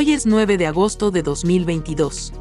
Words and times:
Hoy 0.00 0.12
es 0.12 0.26
9 0.26 0.58
de 0.58 0.68
agosto 0.68 1.10
de 1.10 1.24
2022. 1.24 2.32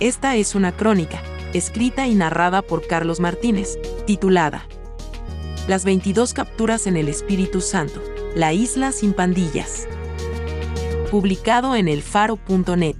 Esta 0.00 0.34
es 0.34 0.56
una 0.56 0.76
crónica, 0.76 1.22
escrita 1.52 2.08
y 2.08 2.16
narrada 2.16 2.60
por 2.60 2.84
Carlos 2.88 3.20
Martínez, 3.20 3.78
titulada 4.04 4.66
Las 5.68 5.84
22 5.84 6.34
capturas 6.34 6.88
en 6.88 6.96
el 6.96 7.08
Espíritu 7.08 7.60
Santo, 7.60 8.02
la 8.34 8.52
isla 8.52 8.90
sin 8.90 9.12
pandillas. 9.12 9.86
Publicado 11.12 11.76
en 11.76 11.86
elfaro.net. 11.86 12.96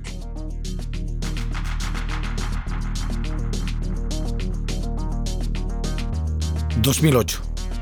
...2008... 6.81 7.41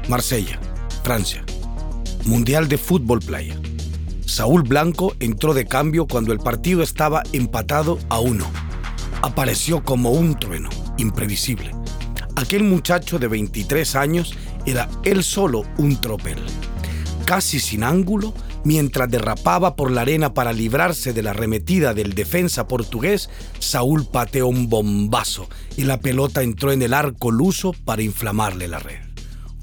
Marsella, 0.08 0.58
Francia... 1.04 1.44
...Mundial 2.24 2.68
de 2.70 2.78
Fútbol 2.78 3.20
Playa... 3.20 3.60
Saúl 4.30 4.62
Blanco 4.62 5.16
entró 5.18 5.54
de 5.54 5.66
cambio 5.66 6.06
cuando 6.06 6.32
el 6.32 6.38
partido 6.38 6.84
estaba 6.84 7.24
empatado 7.32 7.98
a 8.08 8.20
uno. 8.20 8.48
Apareció 9.22 9.82
como 9.82 10.12
un 10.12 10.38
trueno, 10.38 10.70
imprevisible. 10.98 11.74
Aquel 12.36 12.62
muchacho 12.62 13.18
de 13.18 13.26
23 13.26 13.96
años 13.96 14.32
era 14.66 14.88
él 15.02 15.24
solo 15.24 15.64
un 15.78 16.00
tropel. 16.00 16.38
Casi 17.24 17.58
sin 17.58 17.82
ángulo, 17.82 18.32
mientras 18.62 19.10
derrapaba 19.10 19.74
por 19.74 19.90
la 19.90 20.02
arena 20.02 20.32
para 20.32 20.52
librarse 20.52 21.12
de 21.12 21.24
la 21.24 21.30
arremetida 21.30 21.92
del 21.92 22.14
defensa 22.14 22.68
portugués, 22.68 23.30
Saúl 23.58 24.06
pateó 24.06 24.46
un 24.46 24.68
bombazo 24.68 25.48
y 25.76 25.82
la 25.82 25.98
pelota 25.98 26.42
entró 26.42 26.70
en 26.70 26.82
el 26.82 26.94
arco 26.94 27.32
luso 27.32 27.72
para 27.84 28.02
inflamarle 28.02 28.68
la 28.68 28.78
red. 28.78 29.00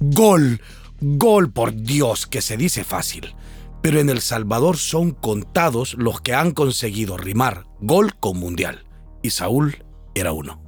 ¡Gol! 0.02 0.60
¡Gol 1.00 1.52
por 1.52 1.74
Dios! 1.74 2.28
que 2.28 2.42
se 2.42 2.58
dice 2.58 2.84
fácil 2.84 3.34
pero 3.88 4.02
en 4.02 4.10
El 4.10 4.20
Salvador 4.20 4.76
son 4.76 5.12
contados 5.12 5.94
los 5.94 6.20
que 6.20 6.34
han 6.34 6.52
conseguido 6.52 7.16
rimar 7.16 7.68
gol 7.80 8.16
con 8.20 8.38
mundial, 8.38 8.86
y 9.24 9.30
Saúl 9.30 9.86
era 10.14 10.34
uno. 10.34 10.62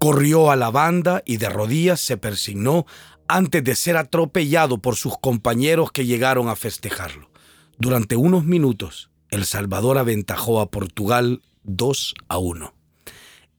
Corrió 0.00 0.50
a 0.50 0.56
la 0.56 0.72
banda 0.72 1.22
y 1.24 1.36
de 1.36 1.48
rodillas 1.48 2.00
se 2.00 2.16
persignó 2.16 2.86
antes 3.28 3.62
de 3.62 3.76
ser 3.76 3.96
atropellado 3.96 4.78
por 4.78 4.96
sus 4.96 5.16
compañeros 5.16 5.92
que 5.92 6.06
llegaron 6.06 6.48
a 6.48 6.56
festejarlo. 6.56 7.30
Durante 7.78 8.16
unos 8.16 8.44
minutos, 8.44 9.12
El 9.30 9.44
Salvador 9.44 9.96
aventajó 9.96 10.60
a 10.60 10.72
Portugal 10.72 11.40
2 11.62 12.14
a 12.26 12.38
1. 12.38 12.74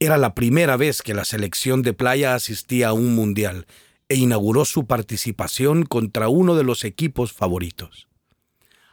Era 0.00 0.18
la 0.18 0.34
primera 0.34 0.76
vez 0.76 1.00
que 1.00 1.14
la 1.14 1.24
selección 1.24 1.80
de 1.80 1.94
playa 1.94 2.34
asistía 2.34 2.88
a 2.88 2.92
un 2.92 3.14
mundial 3.14 3.66
e 4.10 4.16
inauguró 4.16 4.66
su 4.66 4.86
participación 4.86 5.84
contra 5.86 6.28
uno 6.28 6.56
de 6.56 6.64
los 6.64 6.84
equipos 6.84 7.32
favoritos. 7.32 8.07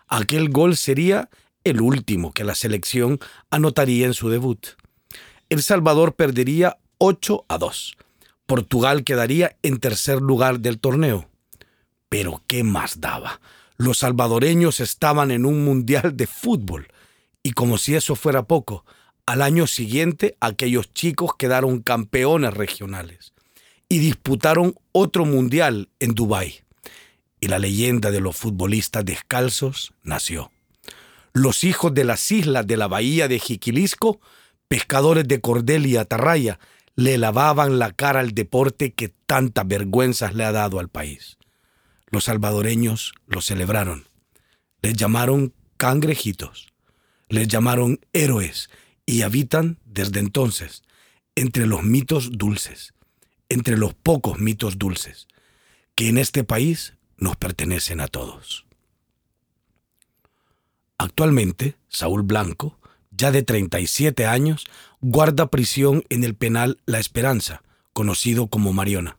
Aquel 0.07 0.49
gol 0.49 0.77
sería 0.77 1.29
el 1.63 1.81
último 1.81 2.31
que 2.31 2.43
la 2.43 2.55
selección 2.55 3.19
anotaría 3.49 4.05
en 4.05 4.13
su 4.13 4.29
debut. 4.29 4.67
El 5.49 5.63
Salvador 5.63 6.15
perdería 6.15 6.77
8 6.99 7.45
a 7.47 7.57
2. 7.57 7.97
Portugal 8.45 9.03
quedaría 9.03 9.57
en 9.63 9.79
tercer 9.79 10.21
lugar 10.21 10.59
del 10.59 10.79
torneo. 10.79 11.27
Pero 12.09 12.43
¿qué 12.47 12.63
más 12.63 13.01
daba? 13.01 13.41
Los 13.77 13.99
salvadoreños 13.99 14.79
estaban 14.79 15.31
en 15.31 15.45
un 15.45 15.65
mundial 15.65 16.15
de 16.15 16.27
fútbol. 16.27 16.87
Y 17.41 17.51
como 17.51 17.77
si 17.77 17.95
eso 17.95 18.15
fuera 18.15 18.43
poco, 18.43 18.85
al 19.25 19.41
año 19.41 19.65
siguiente 19.65 20.37
aquellos 20.39 20.93
chicos 20.93 21.31
quedaron 21.37 21.81
campeones 21.81 22.53
regionales 22.53 23.33
y 23.89 23.99
disputaron 23.99 24.75
otro 24.91 25.25
mundial 25.25 25.89
en 25.99 26.13
Dubái 26.13 26.64
y 27.39 27.47
la 27.47 27.59
leyenda 27.59 28.11
de 28.11 28.21
los 28.21 28.35
futbolistas 28.35 29.05
descalzos 29.05 29.93
nació. 30.03 30.51
Los 31.33 31.63
hijos 31.63 31.93
de 31.93 32.05
las 32.05 32.31
islas 32.31 32.65
de 32.65 32.77
la 32.77 32.87
bahía 32.87 33.27
de 33.27 33.39
Jiquilisco, 33.39 34.21
pescadores 34.67 35.27
de 35.27 35.41
cordel 35.41 35.85
y 35.85 35.97
atarraya, 35.97 36.59
le 36.95 37.17
lavaban 37.17 37.77
la 37.77 37.91
cara 37.91 38.21
al 38.21 38.33
deporte 38.33 38.93
que 38.93 39.09
tantas 39.09 39.67
vergüenzas 39.67 40.33
le 40.33 40.45
ha 40.45 40.51
dado 40.51 40.79
al 40.79 40.89
país. 40.89 41.37
Los 42.09 42.25
salvadoreños 42.25 43.13
lo 43.27 43.41
celebraron. 43.41 44.07
Les 44.81 44.95
llamaron 44.95 45.53
cangrejitos. 45.75 46.71
Les 47.27 47.47
llamaron 47.47 47.99
héroes 48.13 48.69
y 49.05 49.23
habitan 49.23 49.79
desde 49.83 50.19
entonces 50.19 50.83
entre 51.35 51.67
los 51.67 51.83
mitos 51.83 52.37
dulces, 52.37 52.93
entre 53.49 53.77
los 53.77 53.93
pocos 53.93 54.39
mitos 54.39 54.77
dulces, 54.77 55.27
que 55.95 56.07
en 56.07 56.17
este 56.17 56.43
país 56.43 56.93
nos 57.17 57.35
pertenecen 57.35 58.01
a 58.01 58.07
todos. 58.07 58.65
Actualmente, 60.97 61.75
Saúl 61.89 62.23
Blanco, 62.23 62.79
ya 63.11 63.31
de 63.31 63.43
37 63.43 64.25
años, 64.25 64.65
guarda 65.01 65.47
prisión 65.47 66.03
en 66.09 66.23
el 66.23 66.35
penal 66.35 66.79
La 66.85 66.99
Esperanza, 66.99 67.63
conocido 67.93 68.47
como 68.47 68.73
Mariona, 68.73 69.17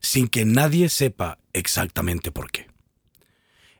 sin 0.00 0.28
que 0.28 0.44
nadie 0.44 0.88
sepa 0.88 1.38
exactamente 1.52 2.32
por 2.32 2.50
qué. 2.50 2.68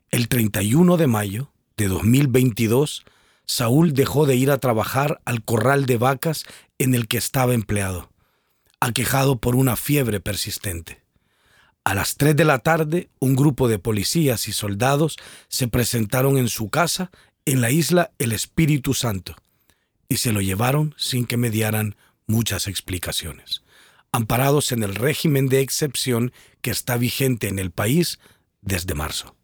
El 0.09 0.27
31 0.27 0.97
de 0.97 1.07
mayo 1.07 1.51
de 1.77 1.87
2022, 1.87 3.03
Saúl 3.45 3.93
dejó 3.93 4.25
de 4.25 4.35
ir 4.35 4.51
a 4.51 4.57
trabajar 4.57 5.21
al 5.25 5.43
corral 5.43 5.85
de 5.85 5.97
vacas 5.97 6.45
en 6.77 6.95
el 6.95 7.07
que 7.07 7.17
estaba 7.17 7.53
empleado, 7.53 8.11
aquejado 8.79 9.39
por 9.39 9.55
una 9.55 9.75
fiebre 9.75 10.19
persistente. 10.19 11.02
A 11.83 11.95
las 11.95 12.15
3 12.15 12.35
de 12.35 12.45
la 12.45 12.59
tarde, 12.59 13.09
un 13.19 13.35
grupo 13.35 13.67
de 13.67 13.77
policías 13.77 14.47
y 14.47 14.53
soldados 14.53 15.17
se 15.49 15.67
presentaron 15.67 16.37
en 16.37 16.47
su 16.47 16.69
casa 16.69 17.11
en 17.45 17.59
la 17.59 17.71
isla 17.71 18.11
El 18.19 18.31
Espíritu 18.31 18.93
Santo 18.93 19.35
y 20.07 20.17
se 20.17 20.31
lo 20.31 20.39
llevaron 20.39 20.95
sin 20.97 21.25
que 21.25 21.35
mediaran 21.35 21.95
muchas 22.25 22.67
explicaciones, 22.67 23.63
amparados 24.13 24.71
en 24.71 24.83
el 24.83 24.95
régimen 24.95 25.49
de 25.49 25.59
excepción 25.59 26.31
que 26.61 26.71
está 26.71 26.95
vigente 26.95 27.49
en 27.49 27.59
el 27.59 27.71
país 27.71 28.19
desde 28.61 28.93
marzo. 28.93 29.35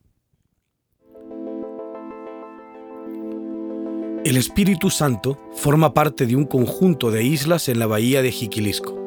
El 4.24 4.38
Espíritu 4.38 4.90
Santo 4.90 5.38
forma 5.56 5.94
parte 5.94 6.26
de 6.26 6.38
un 6.38 6.46
conjunto 6.46 7.12
de 7.12 7.24
islas 7.24 7.68
en 7.68 7.80
la 7.80 7.86
bahía 7.86 8.22
de 8.22 8.32
Jiquilisco 8.32 8.99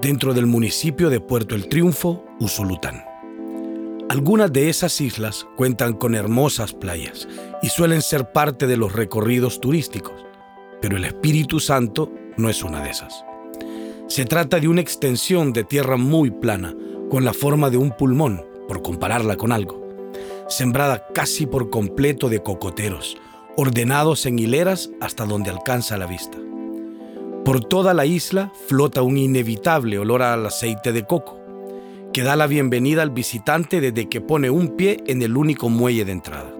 dentro 0.00 0.32
del 0.32 0.46
municipio 0.46 1.10
de 1.10 1.20
Puerto 1.20 1.54
El 1.54 1.68
Triunfo, 1.68 2.24
Usulután. 2.38 3.04
Algunas 4.08 4.52
de 4.52 4.70
esas 4.70 5.00
islas 5.00 5.46
cuentan 5.56 5.92
con 5.92 6.14
hermosas 6.14 6.72
playas 6.72 7.28
y 7.62 7.68
suelen 7.68 8.02
ser 8.02 8.32
parte 8.32 8.66
de 8.66 8.76
los 8.76 8.92
recorridos 8.92 9.60
turísticos, 9.60 10.14
pero 10.80 10.96
el 10.96 11.04
Espíritu 11.04 11.60
Santo 11.60 12.10
no 12.36 12.48
es 12.48 12.64
una 12.64 12.82
de 12.82 12.90
esas. 12.90 13.24
Se 14.08 14.24
trata 14.24 14.58
de 14.58 14.68
una 14.68 14.80
extensión 14.80 15.52
de 15.52 15.64
tierra 15.64 15.96
muy 15.96 16.30
plana, 16.30 16.74
con 17.10 17.24
la 17.24 17.32
forma 17.32 17.70
de 17.70 17.76
un 17.76 17.90
pulmón, 17.90 18.44
por 18.66 18.82
compararla 18.82 19.36
con 19.36 19.52
algo, 19.52 19.86
sembrada 20.48 21.06
casi 21.14 21.46
por 21.46 21.70
completo 21.70 22.28
de 22.28 22.42
cocoteros, 22.42 23.16
ordenados 23.56 24.26
en 24.26 24.38
hileras 24.38 24.90
hasta 25.00 25.26
donde 25.26 25.50
alcanza 25.50 25.98
la 25.98 26.06
vista. 26.06 26.38
Por 27.44 27.64
toda 27.64 27.94
la 27.94 28.04
isla 28.04 28.52
flota 28.68 29.02
un 29.02 29.16
inevitable 29.16 29.98
olor 29.98 30.22
al 30.22 30.44
aceite 30.44 30.92
de 30.92 31.06
coco, 31.06 31.40
que 32.12 32.22
da 32.22 32.36
la 32.36 32.46
bienvenida 32.46 33.00
al 33.00 33.10
visitante 33.10 33.80
desde 33.80 34.08
que 34.08 34.20
pone 34.20 34.50
un 34.50 34.76
pie 34.76 35.02
en 35.06 35.22
el 35.22 35.36
único 35.36 35.70
muelle 35.70 36.04
de 36.04 36.12
entrada. 36.12 36.52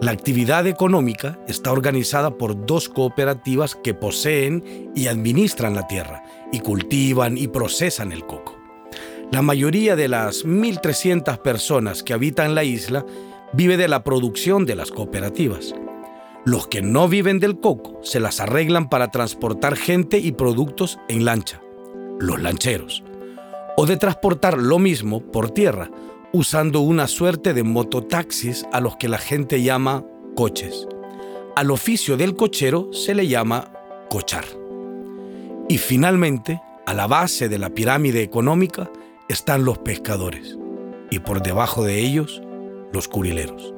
La 0.00 0.10
actividad 0.10 0.66
económica 0.66 1.38
está 1.46 1.70
organizada 1.70 2.36
por 2.36 2.66
dos 2.66 2.88
cooperativas 2.88 3.76
que 3.76 3.94
poseen 3.94 4.90
y 4.94 5.06
administran 5.06 5.74
la 5.74 5.86
tierra 5.86 6.24
y 6.52 6.58
cultivan 6.60 7.38
y 7.38 7.46
procesan 7.46 8.10
el 8.10 8.26
coco. 8.26 8.56
La 9.30 9.42
mayoría 9.42 9.94
de 9.94 10.08
las 10.08 10.44
1.300 10.44 11.38
personas 11.38 12.02
que 12.02 12.14
habitan 12.14 12.54
la 12.54 12.64
isla 12.64 13.06
vive 13.52 13.76
de 13.76 13.88
la 13.88 14.02
producción 14.02 14.66
de 14.66 14.74
las 14.74 14.90
cooperativas. 14.90 15.74
Los 16.48 16.66
que 16.66 16.80
no 16.80 17.08
viven 17.08 17.40
del 17.40 17.60
coco 17.60 18.00
se 18.02 18.20
las 18.20 18.40
arreglan 18.40 18.88
para 18.88 19.10
transportar 19.10 19.76
gente 19.76 20.16
y 20.16 20.32
productos 20.32 20.98
en 21.06 21.26
lancha, 21.26 21.60
los 22.20 22.40
lancheros, 22.40 23.04
o 23.76 23.84
de 23.84 23.98
transportar 23.98 24.56
lo 24.56 24.78
mismo 24.78 25.20
por 25.20 25.50
tierra, 25.50 25.90
usando 26.32 26.80
una 26.80 27.06
suerte 27.06 27.52
de 27.52 27.64
mototaxis 27.64 28.64
a 28.72 28.80
los 28.80 28.96
que 28.96 29.08
la 29.08 29.18
gente 29.18 29.60
llama 29.60 30.06
coches. 30.36 30.88
Al 31.54 31.70
oficio 31.70 32.16
del 32.16 32.34
cochero 32.34 32.94
se 32.94 33.14
le 33.14 33.28
llama 33.28 33.70
cochar. 34.08 34.46
Y 35.68 35.76
finalmente, 35.76 36.62
a 36.86 36.94
la 36.94 37.06
base 37.06 37.50
de 37.50 37.58
la 37.58 37.68
pirámide 37.68 38.22
económica 38.22 38.90
están 39.28 39.66
los 39.66 39.76
pescadores 39.76 40.56
y 41.10 41.18
por 41.18 41.42
debajo 41.42 41.84
de 41.84 41.98
ellos 41.98 42.40
los 42.90 43.06
curileros, 43.06 43.74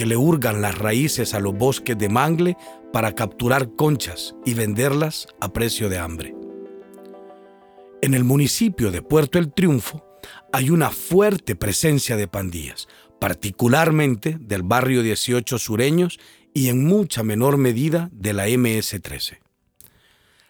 que 0.00 0.06
le 0.06 0.16
hurgan 0.16 0.62
las 0.62 0.78
raíces 0.78 1.34
a 1.34 1.40
los 1.40 1.54
bosques 1.54 1.98
de 1.98 2.08
mangle 2.08 2.56
para 2.90 3.14
capturar 3.14 3.76
conchas 3.76 4.34
y 4.46 4.54
venderlas 4.54 5.26
a 5.42 5.52
precio 5.52 5.90
de 5.90 5.98
hambre. 5.98 6.34
En 8.00 8.14
el 8.14 8.24
municipio 8.24 8.90
de 8.92 9.02
Puerto 9.02 9.38
El 9.38 9.52
Triunfo 9.52 10.02
hay 10.54 10.70
una 10.70 10.88
fuerte 10.88 11.54
presencia 11.54 12.16
de 12.16 12.28
pandillas, 12.28 12.88
particularmente 13.20 14.38
del 14.40 14.62
barrio 14.62 15.02
18 15.02 15.58
sureños 15.58 16.18
y 16.54 16.70
en 16.70 16.86
mucha 16.86 17.22
menor 17.22 17.58
medida 17.58 18.08
de 18.10 18.32
la 18.32 18.48
MS-13. 18.48 19.40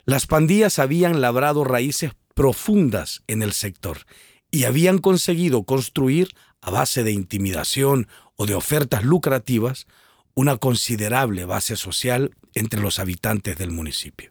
Las 0.05 0.29
pandillas 0.29 0.79
habían 0.79 1.21
labrado 1.21 1.65
raíces 1.65 2.13
profundas 2.37 3.25
en 3.27 3.43
el 3.43 3.51
sector 3.51 4.07
y 4.53 4.63
habían 4.63 4.99
conseguido 4.99 5.65
construir, 5.65 6.29
a 6.61 6.71
base 6.71 7.05
de 7.05 7.13
intimidación 7.13 8.09
o 8.37 8.47
de 8.47 8.55
ofertas 8.55 9.05
lucrativas, 9.05 9.87
una 10.35 10.57
considerable 10.57 11.45
base 11.45 11.77
social 11.77 12.35
entre 12.55 12.81
los 12.81 12.99
habitantes 12.99 13.57
del 13.59 13.71
municipio. 13.71 14.31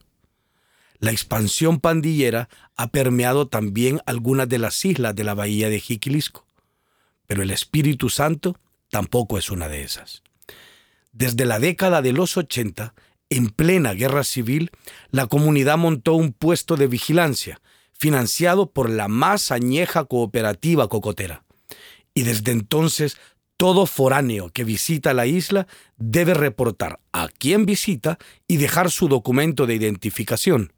La 0.99 1.11
expansión 1.11 1.79
pandillera 1.79 2.49
ha 2.75 2.87
permeado 2.87 3.47
también 3.47 4.01
algunas 4.05 4.49
de 4.49 4.59
las 4.59 4.83
islas 4.83 5.15
de 5.15 5.23
la 5.23 5.33
bahía 5.33 5.69
de 5.69 5.79
Jiquilisco, 5.79 6.45
pero 7.25 7.41
el 7.41 7.51
Espíritu 7.51 8.09
Santo 8.09 8.57
tampoco 8.89 9.37
es 9.37 9.49
una 9.49 9.69
de 9.69 9.83
esas. 9.83 10.23
Desde 11.11 11.45
la 11.45 11.59
década 11.59 12.01
de 12.01 12.11
los 12.11 12.37
80, 12.37 12.93
en 13.29 13.49
plena 13.49 13.93
guerra 13.93 14.23
civil, 14.23 14.71
la 15.11 15.27
comunidad 15.27 15.77
montó 15.77 16.15
un 16.15 16.33
puesto 16.33 16.75
de 16.75 16.87
vigilancia, 16.87 17.61
financiado 17.93 18.71
por 18.71 18.89
la 18.89 19.07
más 19.07 19.51
añeja 19.51 20.05
cooperativa 20.05 20.87
cocotera. 20.87 21.43
Y 22.19 22.24
desde 22.24 22.51
entonces, 22.51 23.16
todo 23.56 23.86
foráneo 23.86 24.50
que 24.50 24.66
visita 24.66 25.13
la 25.13 25.25
isla 25.25 25.68
debe 25.95 26.33
reportar 26.33 27.00
a 27.13 27.30
quién 27.30 27.66
visita 27.66 28.19
y 28.45 28.57
dejar 28.57 28.92
su 28.92 29.07
documento 29.07 29.66
de 29.66 29.75
identificación. 29.75 30.74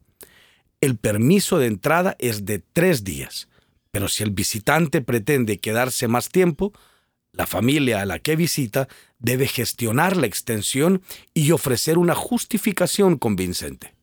El 0.82 0.98
permiso 0.98 1.58
de 1.58 1.66
entrada 1.66 2.16
es 2.20 2.46
de 2.46 2.60
tres 2.60 3.04
días, 3.04 3.50
pero 3.90 4.08
si 4.08 4.22
el 4.22 4.30
visitante 4.30 5.02
pretende 5.02 5.58
quedarse 5.58 6.08
más 6.08 6.30
tiempo, 6.30 6.74
la 7.32 7.48
familia 7.48 8.04
a 8.04 8.06
la 8.06 8.20
que 8.20 8.36
visita 8.36 8.88
debe 9.18 9.48
gestionar 9.48 10.18
la 10.18 10.28
extensión 10.28 11.02
y 11.34 11.50
ofrecer 11.54 11.98
una 11.98 12.14
justificación 12.14 13.18
convincente. 13.18 13.96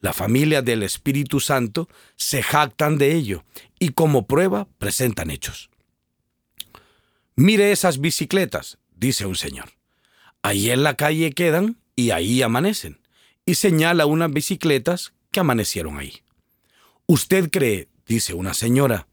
La 0.00 0.14
familia 0.14 0.62
del 0.62 0.84
Espíritu 0.84 1.38
Santo 1.38 1.86
se 2.16 2.42
jactan 2.42 2.96
de 2.96 3.12
ello 3.14 3.44
y 3.78 3.90
como 3.90 4.26
prueba 4.26 4.68
presentan 4.78 5.30
hechos. 5.30 5.68
Mire 7.38 7.70
esas 7.70 8.00
bicicletas, 8.00 8.78
dice 8.94 9.26
un 9.26 9.36
señor. 9.36 9.72
Ahí 10.40 10.70
en 10.70 10.82
la 10.82 10.96
calle 10.96 11.32
quedan 11.32 11.76
y 11.94 12.10
ahí 12.10 12.40
amanecen. 12.40 12.98
Y 13.44 13.56
señala 13.56 14.06
unas 14.06 14.32
bicicletas 14.32 15.12
que 15.30 15.40
amanecieron 15.40 15.98
ahí. 15.98 16.22
¿Usted 17.04 17.50
cree, 17.50 17.88
dice 18.06 18.32
una 18.32 18.54
señora, 18.54 19.06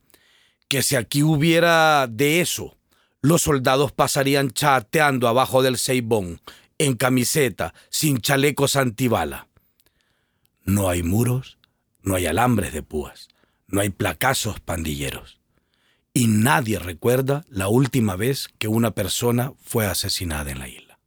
que 0.69 0.83
si 0.83 0.95
aquí 0.95 1.21
hubiera 1.21 2.07
de 2.07 2.39
eso, 2.39 2.77
los 3.21 3.41
soldados 3.41 3.91
pasarían 3.91 4.51
chateando 4.51 5.27
abajo 5.27 5.61
del 5.61 5.77
ceibón, 5.77 6.39
en 6.77 6.95
camiseta, 6.95 7.73
sin 7.89 8.19
chalecos 8.19 8.77
antibala? 8.77 9.49
No 10.63 10.89
hay 10.89 11.03
muros, 11.03 11.57
no 12.01 12.15
hay 12.15 12.25
alambres 12.25 12.71
de 12.71 12.83
púas, 12.83 13.27
no 13.67 13.81
hay 13.81 13.89
placazos 13.89 14.61
pandilleros. 14.61 15.42
Y 16.13 16.27
nadie 16.27 16.79
recuerda 16.79 17.43
la 17.49 17.67
última 17.67 18.15
vez 18.15 18.49
que 18.59 18.67
una 18.67 18.91
persona 18.91 19.53
fue 19.63 19.87
asesinada 19.87 20.51
en 20.51 20.59
la 20.59 20.67
isla. 20.67 20.99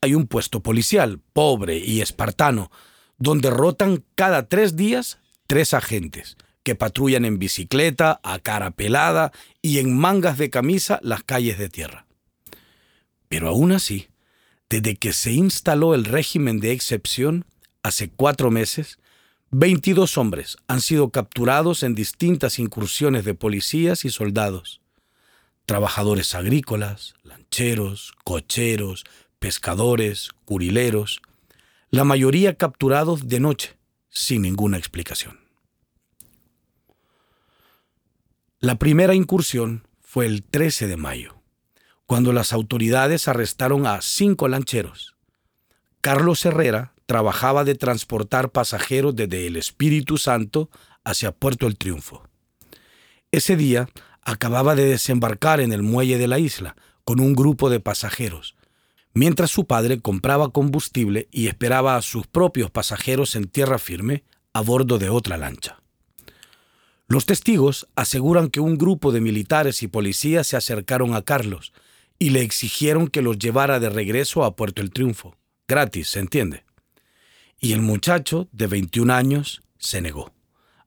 Hay 0.00 0.14
un 0.14 0.28
puesto 0.28 0.62
policial, 0.62 1.20
pobre 1.32 1.78
y 1.78 2.00
espartano, 2.00 2.70
donde 3.18 3.50
rotan 3.50 4.04
cada 4.14 4.48
tres 4.48 4.76
días 4.76 5.18
tres 5.48 5.74
agentes 5.74 6.36
que 6.62 6.76
patrullan 6.76 7.24
en 7.24 7.38
bicicleta, 7.38 8.20
a 8.22 8.38
cara 8.38 8.70
pelada 8.70 9.32
y 9.62 9.78
en 9.78 9.96
mangas 9.96 10.38
de 10.38 10.50
camisa 10.50 11.00
las 11.02 11.24
calles 11.24 11.58
de 11.58 11.70
tierra. 11.70 12.06
Pero 13.28 13.48
aún 13.48 13.72
así, 13.72 14.08
desde 14.68 14.96
que 14.96 15.14
se 15.14 15.32
instaló 15.32 15.94
el 15.94 16.04
régimen 16.04 16.60
de 16.60 16.72
excepción, 16.72 17.46
hace 17.82 18.10
cuatro 18.10 18.50
meses, 18.50 18.98
22 19.50 20.18
hombres 20.18 20.58
han 20.66 20.82
sido 20.82 21.10
capturados 21.10 21.82
en 21.82 21.94
distintas 21.94 22.58
incursiones 22.58 23.24
de 23.24 23.34
policías 23.34 24.04
y 24.04 24.10
soldados. 24.10 24.82
Trabajadores 25.64 26.34
agrícolas, 26.34 27.14
lancheros, 27.22 28.12
cocheros, 28.24 29.04
pescadores, 29.38 30.30
curileros, 30.44 31.22
la 31.90 32.04
mayoría 32.04 32.56
capturados 32.56 33.28
de 33.28 33.40
noche, 33.40 33.78
sin 34.10 34.42
ninguna 34.42 34.76
explicación. 34.76 35.40
La 38.60 38.74
primera 38.74 39.14
incursión 39.14 39.86
fue 40.02 40.26
el 40.26 40.42
13 40.42 40.88
de 40.88 40.96
mayo, 40.98 41.40
cuando 42.06 42.32
las 42.34 42.52
autoridades 42.52 43.28
arrestaron 43.28 43.86
a 43.86 44.02
cinco 44.02 44.48
lancheros. 44.48 45.14
Carlos 46.02 46.44
Herrera, 46.44 46.92
trabajaba 47.08 47.64
de 47.64 47.74
transportar 47.74 48.50
pasajeros 48.50 49.16
desde 49.16 49.46
el 49.46 49.56
Espíritu 49.56 50.18
Santo 50.18 50.68
hacia 51.04 51.32
Puerto 51.32 51.66
El 51.66 51.78
Triunfo. 51.78 52.22
Ese 53.32 53.56
día 53.56 53.88
acababa 54.20 54.74
de 54.74 54.84
desembarcar 54.84 55.60
en 55.60 55.72
el 55.72 55.82
muelle 55.82 56.18
de 56.18 56.28
la 56.28 56.38
isla 56.38 56.76
con 57.04 57.18
un 57.18 57.34
grupo 57.34 57.70
de 57.70 57.80
pasajeros, 57.80 58.56
mientras 59.14 59.50
su 59.50 59.66
padre 59.66 60.00
compraba 60.00 60.50
combustible 60.50 61.28
y 61.30 61.46
esperaba 61.46 61.96
a 61.96 62.02
sus 62.02 62.26
propios 62.26 62.70
pasajeros 62.70 63.36
en 63.36 63.48
tierra 63.48 63.78
firme 63.78 64.24
a 64.52 64.60
bordo 64.60 64.98
de 64.98 65.08
otra 65.08 65.38
lancha. 65.38 65.80
Los 67.06 67.24
testigos 67.24 67.88
aseguran 67.96 68.50
que 68.50 68.60
un 68.60 68.76
grupo 68.76 69.12
de 69.12 69.22
militares 69.22 69.82
y 69.82 69.88
policías 69.88 70.46
se 70.46 70.58
acercaron 70.58 71.14
a 71.14 71.22
Carlos 71.22 71.72
y 72.18 72.30
le 72.30 72.42
exigieron 72.42 73.08
que 73.08 73.22
los 73.22 73.38
llevara 73.38 73.80
de 73.80 73.88
regreso 73.88 74.44
a 74.44 74.56
Puerto 74.56 74.82
El 74.82 74.90
Triunfo. 74.90 75.36
Gratis, 75.66 76.08
¿se 76.08 76.20
entiende? 76.20 76.67
Y 77.60 77.72
el 77.72 77.82
muchacho 77.82 78.48
de 78.52 78.66
21 78.66 79.12
años 79.12 79.62
se 79.78 80.00
negó, 80.00 80.32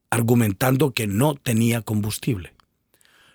argumentando 0.10 0.94
que 0.94 1.08
no 1.08 1.36
tenía 1.36 1.82
combustible. 1.82 2.54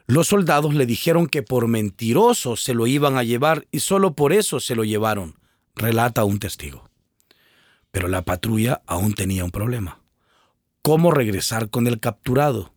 Los 0.07 0.29
soldados 0.29 0.75
le 0.75 0.87
dijeron 0.87 1.27
que 1.27 1.43
por 1.43 1.67
mentiroso 1.67 2.57
se 2.57 2.75
lo 2.75 2.87
iban 2.87 3.17
a 3.17 3.25
llevar 3.25 3.67
y 3.73 3.81
solo 3.81 4.15
por 4.15 4.33
eso 4.33 4.61
se 4.61 4.77
lo 4.77 4.85
llevaron, 4.85 5.35
relata 5.75 6.25
un 6.25 6.39
testigo. 6.39 6.89
Pero 7.91 8.09
la 8.09 8.23
patrulla 8.23 8.83
aún 8.87 9.15
tenía 9.15 9.45
un 9.45 9.51
problema. 9.51 10.01
¿Cómo 10.83 11.11
regresar 11.11 11.71
con 11.71 11.89
el 11.89 11.99
capturado? 11.99 12.73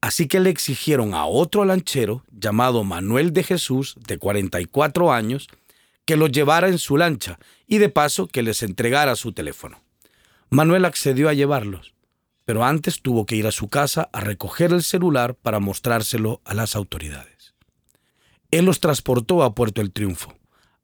Así 0.00 0.26
que 0.26 0.40
le 0.40 0.48
exigieron 0.48 1.12
a 1.12 1.26
otro 1.26 1.66
lanchero 1.66 2.24
llamado 2.30 2.84
Manuel 2.84 3.34
de 3.34 3.42
Jesús, 3.42 3.96
de 4.06 4.16
44 4.16 5.12
años, 5.12 5.48
que 6.06 6.16
lo 6.16 6.26
llevara 6.26 6.68
en 6.68 6.78
su 6.78 6.96
lancha 6.96 7.38
y 7.66 7.76
de 7.78 7.90
paso 7.90 8.26
que 8.26 8.42
les 8.42 8.62
entregara 8.62 9.14
su 9.16 9.32
teléfono. 9.32 9.82
Manuel 10.50 10.84
accedió 10.84 11.28
a 11.28 11.34
llevarlos, 11.34 11.94
pero 12.44 12.64
antes 12.64 13.02
tuvo 13.02 13.24
que 13.24 13.36
ir 13.36 13.46
a 13.46 13.52
su 13.52 13.68
casa 13.68 14.10
a 14.12 14.20
recoger 14.20 14.72
el 14.72 14.82
celular 14.82 15.36
para 15.36 15.60
mostrárselo 15.60 16.40
a 16.44 16.54
las 16.54 16.74
autoridades. 16.74 17.54
Él 18.50 18.64
los 18.64 18.80
transportó 18.80 19.44
a 19.44 19.54
Puerto 19.54 19.80
El 19.80 19.92
Triunfo. 19.92 20.34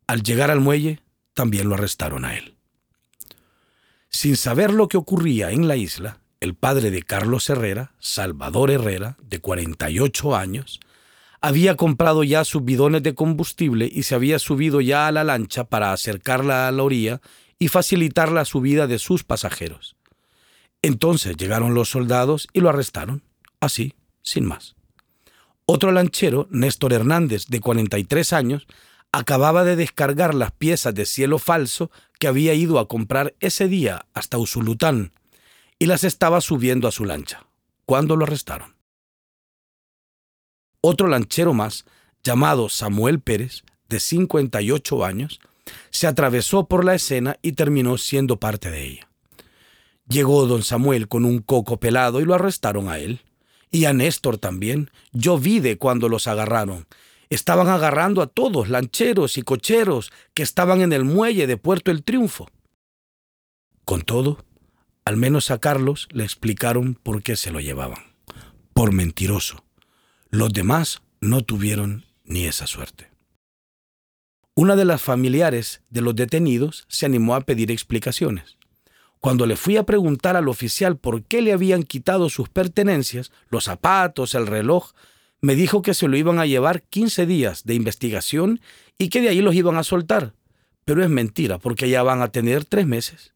Al 0.06 0.22
llegar 0.22 0.52
al 0.52 0.60
muelle, 0.60 1.00
también 1.34 1.68
lo 1.68 1.74
arrestaron 1.74 2.24
a 2.24 2.36
él. 2.36 2.56
Sin 4.08 4.36
saber 4.36 4.72
lo 4.72 4.86
que 4.86 4.96
ocurría 4.96 5.50
en 5.50 5.66
la 5.66 5.74
isla, 5.74 6.20
el 6.38 6.54
padre 6.54 6.92
de 6.92 7.02
Carlos 7.02 7.50
Herrera, 7.50 7.92
Salvador 7.98 8.70
Herrera, 8.70 9.16
de 9.20 9.40
48 9.40 10.36
años, 10.36 10.78
había 11.40 11.74
comprado 11.74 12.22
ya 12.22 12.44
sus 12.44 12.64
bidones 12.64 13.02
de 13.02 13.14
combustible 13.14 13.90
y 13.92 14.04
se 14.04 14.14
había 14.14 14.38
subido 14.38 14.80
ya 14.80 15.08
a 15.08 15.12
la 15.12 15.24
lancha 15.24 15.64
para 15.64 15.92
acercarla 15.92 16.68
a 16.68 16.72
la 16.72 16.84
orilla 16.84 17.20
y 17.58 17.68
facilitar 17.68 18.30
la 18.30 18.44
subida 18.44 18.86
de 18.86 18.98
sus 18.98 19.24
pasajeros. 19.24 19.96
Entonces 20.82 21.36
llegaron 21.36 21.74
los 21.74 21.88
soldados 21.88 22.48
y 22.52 22.60
lo 22.60 22.68
arrestaron, 22.68 23.22
así, 23.60 23.94
sin 24.22 24.44
más. 24.44 24.76
Otro 25.64 25.90
lanchero, 25.90 26.46
Néstor 26.50 26.92
Hernández, 26.92 27.46
de 27.46 27.60
43 27.60 28.32
años, 28.32 28.66
acababa 29.10 29.64
de 29.64 29.76
descargar 29.76 30.34
las 30.34 30.52
piezas 30.52 30.94
de 30.94 31.06
cielo 31.06 31.38
falso 31.38 31.90
que 32.18 32.28
había 32.28 32.54
ido 32.54 32.78
a 32.78 32.86
comprar 32.86 33.34
ese 33.40 33.66
día 33.66 34.06
hasta 34.14 34.38
Usulután 34.38 35.12
y 35.78 35.86
las 35.86 36.04
estaba 36.04 36.40
subiendo 36.40 36.88
a 36.88 36.92
su 36.92 37.04
lancha, 37.04 37.46
cuando 37.84 38.16
lo 38.16 38.24
arrestaron. 38.24 38.76
Otro 40.80 41.08
lanchero 41.08 41.52
más, 41.52 41.84
llamado 42.22 42.68
Samuel 42.68 43.20
Pérez, 43.20 43.64
de 43.88 44.00
58 44.00 45.04
años, 45.04 45.40
se 45.90 46.06
atravesó 46.06 46.66
por 46.66 46.84
la 46.84 46.94
escena 46.94 47.36
y 47.42 47.52
terminó 47.52 47.98
siendo 47.98 48.38
parte 48.38 48.70
de 48.70 48.84
ella. 48.84 49.08
Llegó 50.08 50.46
don 50.46 50.62
Samuel 50.62 51.08
con 51.08 51.24
un 51.24 51.40
coco 51.40 51.80
pelado 51.80 52.20
y 52.20 52.24
lo 52.24 52.34
arrestaron 52.34 52.88
a 52.88 52.98
él. 52.98 53.20
Y 53.70 53.86
a 53.86 53.92
Néstor 53.92 54.38
también. 54.38 54.90
Yo 55.12 55.38
vi 55.38 55.60
de 55.60 55.78
cuando 55.78 56.08
los 56.08 56.28
agarraron. 56.28 56.86
Estaban 57.28 57.68
agarrando 57.68 58.22
a 58.22 58.28
todos, 58.28 58.68
lancheros 58.68 59.36
y 59.36 59.42
cocheros, 59.42 60.12
que 60.32 60.44
estaban 60.44 60.80
en 60.80 60.92
el 60.92 61.04
muelle 61.04 61.48
de 61.48 61.56
Puerto 61.56 61.90
El 61.90 62.04
Triunfo. 62.04 62.48
Con 63.84 64.02
todo, 64.02 64.44
al 65.04 65.16
menos 65.16 65.50
a 65.50 65.58
Carlos 65.58 66.08
le 66.12 66.22
explicaron 66.22 66.94
por 66.94 67.22
qué 67.22 67.36
se 67.36 67.50
lo 67.50 67.60
llevaban. 67.60 68.14
Por 68.72 68.92
mentiroso. 68.92 69.64
Los 70.30 70.52
demás 70.52 71.02
no 71.20 71.42
tuvieron 71.42 72.04
ni 72.24 72.46
esa 72.46 72.66
suerte. 72.66 73.15
Una 74.58 74.74
de 74.74 74.86
las 74.86 75.02
familiares 75.02 75.82
de 75.90 76.00
los 76.00 76.16
detenidos 76.16 76.86
se 76.88 77.04
animó 77.04 77.34
a 77.34 77.42
pedir 77.42 77.70
explicaciones. 77.70 78.56
Cuando 79.20 79.44
le 79.44 79.54
fui 79.54 79.76
a 79.76 79.82
preguntar 79.82 80.34
al 80.34 80.48
oficial 80.48 80.96
por 80.96 81.24
qué 81.24 81.42
le 81.42 81.52
habían 81.52 81.82
quitado 81.82 82.30
sus 82.30 82.48
pertenencias, 82.48 83.32
los 83.50 83.64
zapatos, 83.64 84.34
el 84.34 84.46
reloj, 84.46 84.92
me 85.42 85.56
dijo 85.56 85.82
que 85.82 85.92
se 85.92 86.08
lo 86.08 86.16
iban 86.16 86.38
a 86.38 86.46
llevar 86.46 86.80
15 86.84 87.26
días 87.26 87.64
de 87.64 87.74
investigación 87.74 88.62
y 88.96 89.10
que 89.10 89.20
de 89.20 89.28
ahí 89.28 89.42
los 89.42 89.54
iban 89.54 89.76
a 89.76 89.82
soltar. 89.82 90.32
Pero 90.86 91.04
es 91.04 91.10
mentira, 91.10 91.58
porque 91.58 91.90
ya 91.90 92.02
van 92.02 92.22
a 92.22 92.32
tener 92.32 92.64
tres 92.64 92.86
meses. 92.86 93.34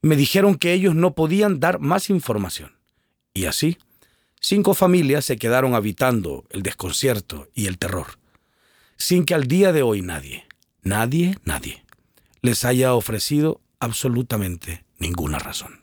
Me 0.00 0.16
dijeron 0.16 0.54
que 0.54 0.72
ellos 0.72 0.94
no 0.94 1.14
podían 1.14 1.60
dar 1.60 1.78
más 1.78 2.08
información. 2.08 2.72
Y 3.34 3.44
así, 3.44 3.76
cinco 4.40 4.72
familias 4.72 5.26
se 5.26 5.36
quedaron 5.36 5.74
habitando 5.74 6.46
el 6.48 6.62
desconcierto 6.62 7.48
y 7.52 7.66
el 7.66 7.76
terror, 7.76 8.18
sin 8.96 9.26
que 9.26 9.34
al 9.34 9.46
día 9.46 9.70
de 9.70 9.82
hoy 9.82 10.00
nadie, 10.00 10.46
nadie, 10.84 11.38
nadie, 11.44 11.84
les 12.42 12.64
haya 12.64 12.94
ofrecido 12.94 13.60
absolutamente 13.80 14.84
ninguna 14.98 15.38
razón. 15.38 15.82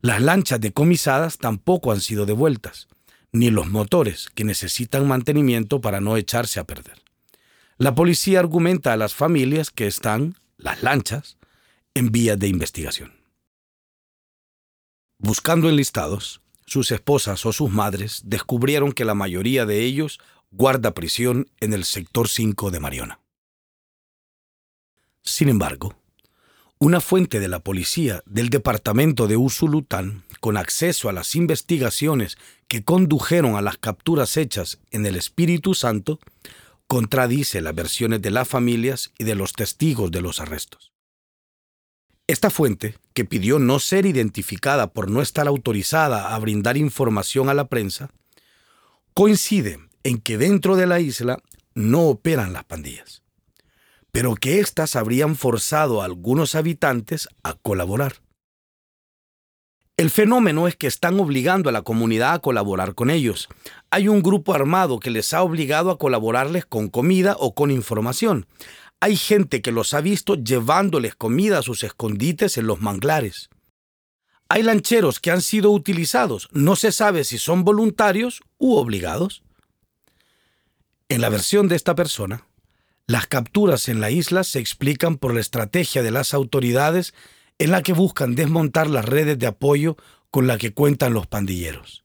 Las 0.00 0.20
lanchas 0.22 0.60
decomisadas 0.60 1.38
tampoco 1.38 1.92
han 1.92 2.00
sido 2.00 2.26
devueltas, 2.26 2.88
ni 3.32 3.50
los 3.50 3.68
motores 3.68 4.30
que 4.34 4.44
necesitan 4.44 5.06
mantenimiento 5.06 5.80
para 5.80 6.00
no 6.00 6.16
echarse 6.16 6.60
a 6.60 6.64
perder. 6.64 7.02
La 7.76 7.94
policía 7.94 8.40
argumenta 8.40 8.92
a 8.92 8.96
las 8.96 9.14
familias 9.14 9.70
que 9.70 9.86
están, 9.86 10.34
las 10.56 10.82
lanchas, 10.82 11.36
en 11.94 12.10
vías 12.10 12.38
de 12.38 12.48
investigación. 12.48 13.12
Buscando 15.18 15.68
enlistados, 15.68 16.40
sus 16.64 16.90
esposas 16.90 17.44
o 17.44 17.52
sus 17.52 17.70
madres 17.70 18.22
descubrieron 18.24 18.92
que 18.92 19.04
la 19.04 19.14
mayoría 19.14 19.66
de 19.66 19.84
ellos 19.84 20.20
guarda 20.50 20.94
prisión 20.94 21.50
en 21.60 21.72
el 21.72 21.84
sector 21.84 22.28
5 22.28 22.70
de 22.70 22.80
Mariona. 22.80 23.20
Sin 25.28 25.50
embargo, 25.50 25.94
una 26.78 27.02
fuente 27.02 27.38
de 27.38 27.48
la 27.48 27.58
policía 27.60 28.22
del 28.24 28.48
departamento 28.48 29.26
de 29.26 29.36
Usulután, 29.36 30.24
con 30.40 30.56
acceso 30.56 31.10
a 31.10 31.12
las 31.12 31.36
investigaciones 31.36 32.38
que 32.66 32.82
condujeron 32.82 33.54
a 33.54 33.60
las 33.60 33.76
capturas 33.76 34.38
hechas 34.38 34.80
en 34.90 35.04
el 35.04 35.16
Espíritu 35.16 35.74
Santo, 35.74 36.18
contradice 36.86 37.60
las 37.60 37.74
versiones 37.74 38.22
de 38.22 38.30
las 38.30 38.48
familias 38.48 39.12
y 39.18 39.24
de 39.24 39.34
los 39.34 39.52
testigos 39.52 40.10
de 40.10 40.22
los 40.22 40.40
arrestos. 40.40 40.92
Esta 42.26 42.48
fuente, 42.48 42.96
que 43.12 43.26
pidió 43.26 43.58
no 43.58 43.80
ser 43.80 44.06
identificada 44.06 44.94
por 44.94 45.10
no 45.10 45.20
estar 45.20 45.46
autorizada 45.46 46.34
a 46.34 46.38
brindar 46.38 46.78
información 46.78 47.50
a 47.50 47.54
la 47.54 47.68
prensa, 47.68 48.08
coincide 49.12 49.78
en 50.04 50.22
que 50.22 50.38
dentro 50.38 50.74
de 50.74 50.86
la 50.86 51.00
isla 51.00 51.38
no 51.74 52.04
operan 52.04 52.54
las 52.54 52.64
pandillas 52.64 53.22
pero 54.18 54.34
que 54.34 54.58
éstas 54.58 54.96
habrían 54.96 55.36
forzado 55.36 56.02
a 56.02 56.04
algunos 56.04 56.56
habitantes 56.56 57.28
a 57.44 57.54
colaborar. 57.54 58.16
El 59.96 60.10
fenómeno 60.10 60.66
es 60.66 60.74
que 60.74 60.88
están 60.88 61.20
obligando 61.20 61.68
a 61.68 61.72
la 61.72 61.82
comunidad 61.82 62.32
a 62.32 62.38
colaborar 62.40 62.96
con 62.96 63.10
ellos. 63.10 63.48
Hay 63.90 64.08
un 64.08 64.20
grupo 64.20 64.54
armado 64.54 64.98
que 64.98 65.12
les 65.12 65.32
ha 65.34 65.44
obligado 65.44 65.92
a 65.92 65.98
colaborarles 65.98 66.66
con 66.66 66.88
comida 66.88 67.36
o 67.38 67.54
con 67.54 67.70
información. 67.70 68.48
Hay 68.98 69.14
gente 69.14 69.62
que 69.62 69.70
los 69.70 69.94
ha 69.94 70.00
visto 70.00 70.34
llevándoles 70.34 71.14
comida 71.14 71.60
a 71.60 71.62
sus 71.62 71.84
escondites 71.84 72.58
en 72.58 72.66
los 72.66 72.80
manglares. 72.80 73.50
Hay 74.48 74.64
lancheros 74.64 75.20
que 75.20 75.30
han 75.30 75.42
sido 75.42 75.70
utilizados. 75.70 76.48
No 76.50 76.74
se 76.74 76.90
sabe 76.90 77.22
si 77.22 77.38
son 77.38 77.62
voluntarios 77.62 78.40
u 78.58 78.78
obligados. 78.78 79.44
En 81.08 81.20
la 81.20 81.28
versión 81.28 81.68
de 81.68 81.76
esta 81.76 81.94
persona, 81.94 82.47
las 83.08 83.26
capturas 83.26 83.88
en 83.88 84.00
la 84.00 84.10
isla 84.10 84.44
se 84.44 84.60
explican 84.60 85.16
por 85.16 85.32
la 85.32 85.40
estrategia 85.40 86.02
de 86.02 86.10
las 86.10 86.34
autoridades 86.34 87.14
en 87.58 87.70
la 87.70 87.82
que 87.82 87.94
buscan 87.94 88.34
desmontar 88.34 88.88
las 88.88 89.06
redes 89.06 89.38
de 89.38 89.46
apoyo 89.46 89.96
con 90.30 90.46
la 90.46 90.58
que 90.58 90.74
cuentan 90.74 91.14
los 91.14 91.26
pandilleros. 91.26 92.04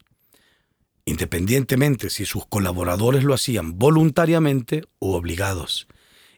Independientemente 1.03 2.09
si 2.09 2.25
sus 2.25 2.47
colaboradores 2.47 3.25
lo 3.25 3.33
hacían 3.33 3.77
voluntariamente 3.77 4.85
u 4.99 5.11
obligados, 5.11 5.87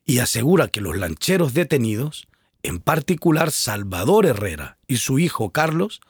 y 0.04 0.18
asegura 0.18 0.68
que 0.68 0.82
los 0.82 0.98
lancheros 0.98 1.54
detenidos, 1.54 2.28
en 2.64 2.80
particular 2.80 3.52
Salvador 3.52 4.26
Herrera 4.26 4.80
y 4.88 4.98
su 4.98 5.20
hijo 5.20 5.52
Carlos, 5.52 6.02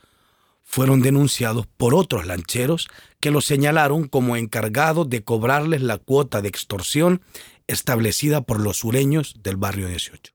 fueron 0.63 1.01
denunciados 1.01 1.67
por 1.67 1.93
otros 1.93 2.25
lancheros 2.25 2.87
que 3.19 3.31
los 3.31 3.45
señalaron 3.45 4.07
como 4.07 4.37
encargados 4.37 5.09
de 5.09 5.23
cobrarles 5.23 5.81
la 5.81 5.97
cuota 5.97 6.41
de 6.41 6.47
extorsión 6.47 7.21
establecida 7.67 8.41
por 8.41 8.59
los 8.59 8.77
sureños 8.77 9.35
del 9.41 9.57
barrio 9.57 9.87
18. 9.87 10.33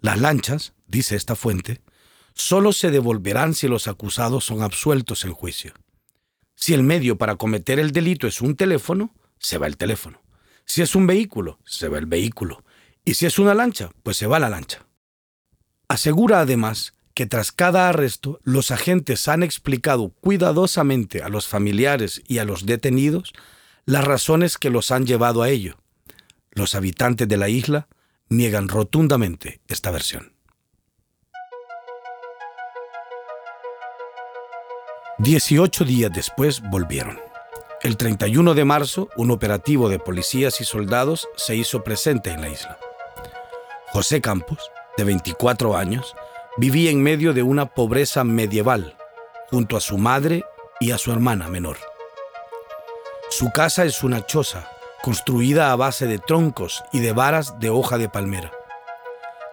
Las 0.00 0.20
lanchas, 0.20 0.74
dice 0.86 1.16
esta 1.16 1.34
fuente, 1.34 1.82
solo 2.34 2.72
se 2.72 2.90
devolverán 2.90 3.54
si 3.54 3.68
los 3.68 3.88
acusados 3.88 4.44
son 4.44 4.62
absueltos 4.62 5.24
en 5.24 5.32
juicio. 5.32 5.74
Si 6.54 6.74
el 6.74 6.82
medio 6.82 7.18
para 7.18 7.36
cometer 7.36 7.78
el 7.78 7.92
delito 7.92 8.26
es 8.26 8.40
un 8.40 8.56
teléfono, 8.56 9.14
se 9.38 9.58
va 9.58 9.66
el 9.66 9.76
teléfono. 9.76 10.22
Si 10.64 10.82
es 10.82 10.94
un 10.94 11.06
vehículo, 11.06 11.58
se 11.64 11.88
va 11.88 11.98
el 11.98 12.06
vehículo. 12.06 12.64
Y 13.04 13.14
si 13.14 13.26
es 13.26 13.38
una 13.38 13.54
lancha, 13.54 13.90
pues 14.02 14.16
se 14.16 14.26
va 14.26 14.38
la 14.38 14.50
lancha. 14.50 14.86
Asegura 15.88 16.40
además 16.40 16.94
que 17.14 17.26
tras 17.26 17.50
cada 17.50 17.88
arresto 17.88 18.40
los 18.44 18.70
agentes 18.70 19.26
han 19.26 19.42
explicado 19.42 20.10
cuidadosamente 20.10 21.22
a 21.22 21.28
los 21.28 21.48
familiares 21.48 22.22
y 22.28 22.38
a 22.38 22.44
los 22.44 22.66
detenidos 22.66 23.32
las 23.86 24.04
razones 24.04 24.58
que 24.58 24.70
los 24.70 24.90
han 24.90 25.06
llevado 25.06 25.42
a 25.42 25.48
ello, 25.48 25.78
los 26.58 26.74
habitantes 26.74 27.26
de 27.26 27.36
la 27.36 27.48
isla 27.48 27.88
niegan 28.28 28.68
rotundamente 28.68 29.60
esta 29.68 29.90
versión. 29.90 30.34
18 35.18 35.84
días 35.84 36.12
después 36.12 36.60
volvieron. 36.70 37.18
El 37.82 37.96
31 37.96 38.54
de 38.54 38.64
marzo, 38.64 39.08
un 39.16 39.30
operativo 39.30 39.88
de 39.88 39.98
policías 39.98 40.60
y 40.60 40.64
soldados 40.64 41.28
se 41.36 41.56
hizo 41.56 41.82
presente 41.82 42.30
en 42.30 42.40
la 42.40 42.48
isla. 42.48 42.78
José 43.88 44.20
Campos, 44.20 44.70
de 44.96 45.04
24 45.04 45.76
años, 45.76 46.14
vivía 46.56 46.90
en 46.90 47.02
medio 47.02 47.32
de 47.32 47.42
una 47.42 47.66
pobreza 47.66 48.24
medieval, 48.24 48.96
junto 49.48 49.76
a 49.76 49.80
su 49.80 49.96
madre 49.96 50.44
y 50.80 50.90
a 50.90 50.98
su 50.98 51.12
hermana 51.12 51.48
menor. 51.48 51.78
Su 53.30 53.50
casa 53.50 53.84
es 53.84 54.02
una 54.02 54.26
choza 54.26 54.68
construida 55.02 55.72
a 55.72 55.76
base 55.76 56.06
de 56.06 56.18
troncos 56.18 56.84
y 56.92 57.00
de 57.00 57.12
varas 57.12 57.58
de 57.60 57.70
hoja 57.70 57.98
de 57.98 58.08
palmera. 58.08 58.52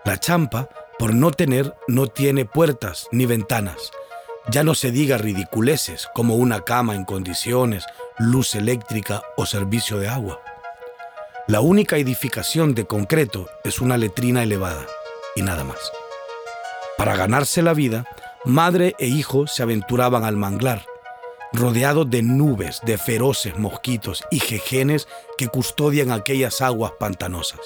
La 0.03 0.19
champa, 0.19 0.69
por 0.99 1.13
no 1.13 1.31
tener, 1.31 1.75
no 1.87 2.07
tiene 2.07 2.45
puertas 2.45 3.07
ni 3.11 3.25
ventanas. 3.25 3.91
Ya 4.49 4.63
no 4.63 4.75
se 4.75 4.91
diga 4.91 5.17
ridiculeces 5.17 6.07
como 6.13 6.35
una 6.35 6.61
cama 6.61 6.95
en 6.95 7.05
condiciones, 7.05 7.85
luz 8.17 8.55
eléctrica 8.55 9.23
o 9.35 9.45
servicio 9.45 9.97
de 9.97 10.07
agua. 10.07 10.39
La 11.47 11.61
única 11.61 11.97
edificación 11.97 12.73
de 12.75 12.85
concreto 12.85 13.47
es 13.63 13.79
una 13.79 13.97
letrina 13.97 14.43
elevada 14.43 14.85
y 15.35 15.41
nada 15.41 15.63
más. 15.63 15.77
Para 16.97 17.15
ganarse 17.15 17.61
la 17.61 17.73
vida, 17.73 18.05
madre 18.45 18.95
e 18.99 19.07
hijo 19.07 19.47
se 19.47 19.63
aventuraban 19.63 20.23
al 20.23 20.37
manglar, 20.37 20.85
rodeado 21.51 22.05
de 22.05 22.21
nubes 22.21 22.81
de 22.85 22.97
feroces 22.97 23.57
mosquitos 23.57 24.23
y 24.31 24.39
jejenes 24.39 25.07
que 25.37 25.47
custodian 25.47 26.11
aquellas 26.11 26.61
aguas 26.61 26.93
pantanosas. 26.99 27.61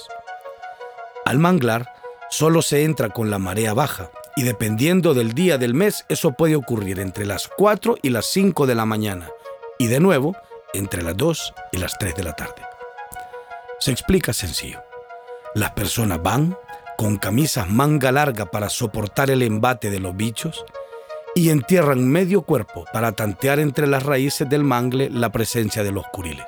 Al 1.25 1.39
manglar 1.39 1.93
solo 2.29 2.61
se 2.61 2.83
entra 2.83 3.09
con 3.09 3.29
la 3.29 3.39
marea 3.39 3.73
baja 3.73 4.11
y 4.35 4.43
dependiendo 4.43 5.13
del 5.13 5.33
día 5.33 5.57
del 5.57 5.73
mes 5.73 6.05
eso 6.09 6.31
puede 6.31 6.55
ocurrir 6.55 6.99
entre 6.99 7.25
las 7.25 7.47
4 7.47 7.97
y 8.01 8.09
las 8.09 8.25
5 8.27 8.65
de 8.67 8.75
la 8.75 8.85
mañana 8.85 9.29
y 9.77 9.87
de 9.87 9.99
nuevo 9.99 10.35
entre 10.73 11.01
las 11.01 11.17
2 11.17 11.53
y 11.71 11.77
las 11.77 11.97
3 11.97 12.15
de 12.15 12.23
la 12.23 12.33
tarde. 12.33 12.61
Se 13.79 13.91
explica 13.91 14.33
sencillo. 14.33 14.81
Las 15.55 15.71
personas 15.71 16.21
van 16.21 16.57
con 16.97 17.17
camisas 17.17 17.69
manga 17.69 18.11
larga 18.11 18.45
para 18.45 18.69
soportar 18.69 19.29
el 19.29 19.41
embate 19.41 19.89
de 19.89 19.99
los 19.99 20.15
bichos 20.15 20.65
y 21.33 21.49
entierran 21.49 22.07
medio 22.07 22.41
cuerpo 22.41 22.85
para 22.91 23.13
tantear 23.13 23.59
entre 23.59 23.87
las 23.87 24.03
raíces 24.03 24.49
del 24.49 24.63
mangle 24.63 25.09
la 25.09 25.31
presencia 25.31 25.83
de 25.83 25.91
los 25.91 26.05
curiles. 26.07 26.47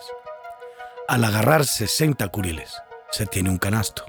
Al 1.12 1.26
agarrar 1.26 1.66
60 1.66 2.26
curiles, 2.30 2.72
se 3.12 3.26
tiene 3.26 3.50
un 3.50 3.58
canasto. 3.58 4.06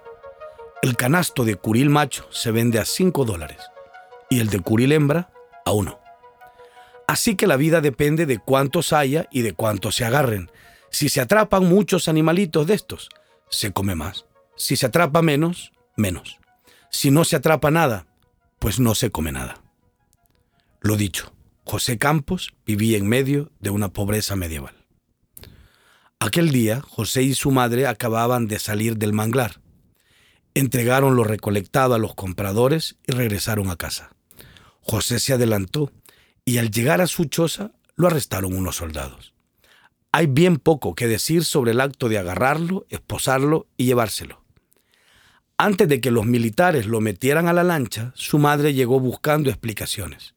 El 0.83 0.97
canasto 0.97 1.45
de 1.45 1.57
curil 1.57 1.91
macho 1.91 2.29
se 2.31 2.53
vende 2.53 2.79
a 2.79 2.85
5 2.85 3.25
dólares 3.25 3.59
y 4.31 4.39
el 4.39 4.51
de 4.51 4.61
curil 4.61 4.93
hembra 4.93 5.33
a 5.65 5.73
1. 5.73 5.99
Así 7.09 7.35
que 7.35 7.49
la 7.49 7.57
vida 7.57 7.81
depende 7.81 8.25
de 8.25 8.39
cuántos 8.39 8.93
haya 8.93 9.27
y 9.33 9.43
de 9.43 9.53
cuántos 9.53 9.97
se 9.97 10.05
agarren. 10.05 10.53
Si 10.93 11.09
se 11.09 11.21
atrapan 11.21 11.69
muchos 11.69 12.07
animalitos 12.07 12.69
de 12.69 12.75
estos, 12.75 13.09
se 13.51 13.73
come 13.73 13.97
más. 13.97 14.27
Si 14.55 14.77
se 14.77 14.87
atrapa 14.87 15.23
menos, 15.23 15.73
menos. 15.97 16.39
Si 16.89 17.11
no 17.11 17.25
se 17.25 17.35
atrapa 17.35 17.73
nada, 17.73 18.07
pues 18.61 18.79
no 18.79 18.95
se 18.95 19.11
come 19.11 19.33
nada. 19.33 19.61
Lo 20.81 20.97
dicho, 20.97 21.33
José 21.65 21.99
Campos 21.99 22.55
vivía 22.65 22.97
en 22.97 23.09
medio 23.09 23.51
de 23.59 23.71
una 23.71 23.93
pobreza 23.93 24.37
medieval. 24.37 24.82
Aquel 26.25 26.53
día, 26.53 26.81
José 26.83 27.25
y 27.25 27.35
su 27.35 27.51
madre 27.51 27.89
acababan 27.89 28.47
de 28.47 28.61
salir 28.61 28.97
del 28.97 29.13
manglar. 29.13 29.61
Entregaron 30.55 31.17
lo 31.17 31.25
recolectado 31.25 31.95
a 31.95 31.99
los 31.99 32.15
compradores 32.15 32.95
y 33.09 33.11
regresaron 33.11 33.71
a 33.71 33.75
casa. 33.75 34.15
José 34.83 35.19
se 35.19 35.33
adelantó 35.33 35.91
y 36.45 36.59
al 36.59 36.71
llegar 36.71 37.01
a 37.01 37.09
su 37.09 37.25
choza 37.25 37.73
lo 37.97 38.07
arrestaron 38.07 38.55
unos 38.55 38.77
soldados. 38.77 39.35
Hay 40.13 40.29
bien 40.29 40.59
poco 40.59 40.95
que 40.95 41.09
decir 41.09 41.45
sobre 41.45 41.73
el 41.73 41.81
acto 41.81 42.09
de 42.09 42.19
agarrarlo, 42.19 42.87
esposarlo 42.89 43.67
y 43.77 43.87
llevárselo. 43.87 44.45
Antes 45.59 45.89
de 45.89 46.01
que 46.01 46.13
los 46.13 46.25
militares 46.25 46.87
lo 46.87 47.01
metieran 47.01 47.49
a 47.49 47.53
la 47.53 47.65
lancha, 47.65 48.13
su 48.15 48.39
madre 48.39 48.75
llegó 48.75 49.01
buscando 49.01 49.51
explicaciones. 49.51 50.35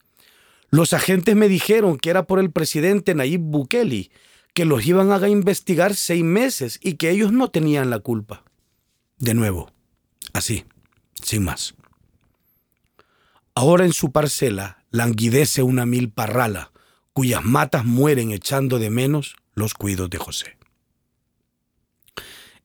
Los 0.68 0.92
agentes 0.92 1.36
me 1.36 1.46
dijeron 1.46 1.96
que 1.96 2.10
era 2.10 2.26
por 2.26 2.40
el 2.40 2.50
presidente 2.50 3.14
Nayib 3.14 3.40
Bukele, 3.40 4.10
que 4.56 4.64
los 4.64 4.86
iban 4.86 5.12
a 5.12 5.28
investigar 5.28 5.94
seis 5.94 6.24
meses 6.24 6.80
y 6.82 6.94
que 6.94 7.10
ellos 7.10 7.30
no 7.30 7.50
tenían 7.50 7.90
la 7.90 7.98
culpa. 7.98 8.42
De 9.18 9.34
nuevo, 9.34 9.70
así, 10.32 10.64
sin 11.22 11.44
más. 11.44 11.74
Ahora 13.54 13.84
en 13.84 13.92
su 13.92 14.12
parcela 14.12 14.82
languidece 14.90 15.62
una 15.62 15.84
milpa 15.84 16.24
rala, 16.24 16.72
cuyas 17.12 17.44
matas 17.44 17.84
mueren 17.84 18.30
echando 18.30 18.78
de 18.78 18.88
menos 18.88 19.36
los 19.54 19.74
cuidos 19.74 20.08
de 20.08 20.16
José. 20.16 20.56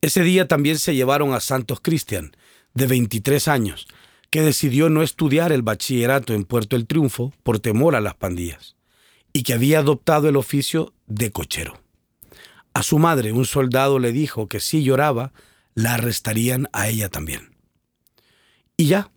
Ese 0.00 0.22
día 0.22 0.48
también 0.48 0.78
se 0.78 0.94
llevaron 0.94 1.34
a 1.34 1.40
Santos 1.40 1.80
Cristian, 1.82 2.34
de 2.72 2.86
23 2.86 3.48
años, 3.48 3.86
que 4.30 4.40
decidió 4.40 4.88
no 4.88 5.02
estudiar 5.02 5.52
el 5.52 5.60
bachillerato 5.60 6.32
en 6.32 6.44
Puerto 6.44 6.74
El 6.74 6.86
Triunfo 6.86 7.34
por 7.42 7.58
temor 7.58 7.96
a 7.96 8.00
las 8.00 8.14
pandillas, 8.14 8.76
y 9.34 9.42
que 9.42 9.52
había 9.52 9.80
adoptado 9.80 10.30
el 10.30 10.36
oficio 10.36 10.94
de 11.06 11.30
cochero. 11.30 11.81
A 12.74 12.82
su 12.82 12.98
madre 12.98 13.32
un 13.32 13.44
soldado 13.44 13.98
le 13.98 14.12
dijo 14.12 14.48
que 14.48 14.60
si 14.60 14.82
lloraba, 14.82 15.32
la 15.74 15.94
arrestarían 15.94 16.68
a 16.72 16.88
ella 16.88 17.08
también. 17.08 17.54
Y 18.76 18.86
ya, 18.86 19.10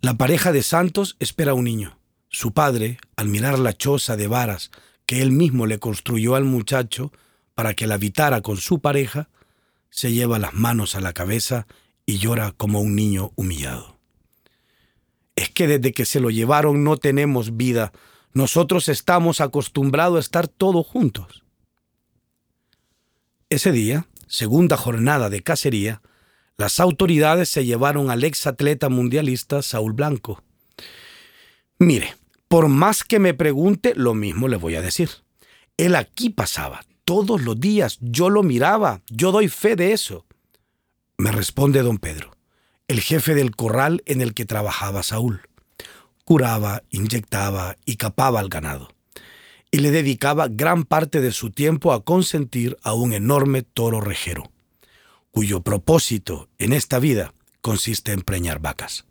la 0.00 0.14
pareja 0.14 0.52
de 0.52 0.62
Santos 0.62 1.16
espera 1.18 1.54
un 1.54 1.64
niño. 1.64 1.98
Su 2.28 2.52
padre, 2.52 2.98
al 3.16 3.28
mirar 3.28 3.58
la 3.58 3.72
choza 3.72 4.16
de 4.16 4.26
varas 4.26 4.70
que 5.06 5.22
él 5.22 5.30
mismo 5.30 5.66
le 5.66 5.78
construyó 5.78 6.34
al 6.34 6.44
muchacho 6.44 7.12
para 7.54 7.74
que 7.74 7.86
la 7.86 7.94
habitara 7.94 8.42
con 8.42 8.56
su 8.56 8.80
pareja, 8.80 9.28
se 9.88 10.12
lleva 10.12 10.38
las 10.38 10.52
manos 10.52 10.94
a 10.94 11.00
la 11.00 11.12
cabeza 11.12 11.66
y 12.04 12.18
llora 12.18 12.52
como 12.52 12.80
un 12.80 12.94
niño 12.94 13.32
humillado. 13.36 13.96
Es 15.36 15.50
que 15.50 15.66
desde 15.66 15.92
que 15.92 16.04
se 16.04 16.20
lo 16.20 16.30
llevaron 16.30 16.84
no 16.84 16.96
tenemos 16.96 17.56
vida. 17.56 17.92
Nosotros 18.32 18.88
estamos 18.88 19.40
acostumbrados 19.40 20.16
a 20.16 20.20
estar 20.20 20.48
todos 20.48 20.86
juntos. 20.86 21.45
Ese 23.48 23.70
día, 23.70 24.08
segunda 24.26 24.76
jornada 24.76 25.30
de 25.30 25.40
cacería, 25.40 26.02
las 26.56 26.80
autoridades 26.80 27.48
se 27.48 27.64
llevaron 27.64 28.10
al 28.10 28.24
ex 28.24 28.48
atleta 28.48 28.88
mundialista 28.88 29.62
Saúl 29.62 29.92
Blanco. 29.92 30.42
Mire, 31.78 32.16
por 32.48 32.66
más 32.66 33.04
que 33.04 33.20
me 33.20 33.34
pregunte, 33.34 33.94
lo 33.94 34.14
mismo 34.14 34.48
le 34.48 34.56
voy 34.56 34.74
a 34.74 34.82
decir. 34.82 35.10
Él 35.76 35.94
aquí 35.94 36.28
pasaba, 36.28 36.84
todos 37.04 37.40
los 37.40 37.60
días, 37.60 37.98
yo 38.00 38.30
lo 38.30 38.42
miraba, 38.42 39.02
yo 39.10 39.30
doy 39.30 39.46
fe 39.46 39.76
de 39.76 39.92
eso. 39.92 40.26
Me 41.16 41.30
responde 41.30 41.82
don 41.82 41.98
Pedro, 41.98 42.32
el 42.88 43.00
jefe 43.00 43.36
del 43.36 43.54
corral 43.54 44.02
en 44.06 44.22
el 44.22 44.34
que 44.34 44.44
trabajaba 44.44 45.04
Saúl. 45.04 45.42
Curaba, 46.24 46.82
inyectaba 46.90 47.76
y 47.84 47.94
capaba 47.94 48.40
al 48.40 48.48
ganado. 48.48 48.95
Y 49.76 49.80
le 49.80 49.90
dedicaba 49.90 50.48
gran 50.48 50.84
parte 50.84 51.20
de 51.20 51.32
su 51.32 51.50
tiempo 51.50 51.92
a 51.92 52.02
consentir 52.02 52.78
a 52.82 52.94
un 52.94 53.12
enorme 53.12 53.60
toro 53.60 54.00
rejero, 54.00 54.50
cuyo 55.30 55.60
propósito 55.60 56.48
en 56.56 56.72
esta 56.72 56.98
vida 56.98 57.34
consiste 57.60 58.12
en 58.12 58.22
preñar 58.22 58.58
vacas. 58.58 59.04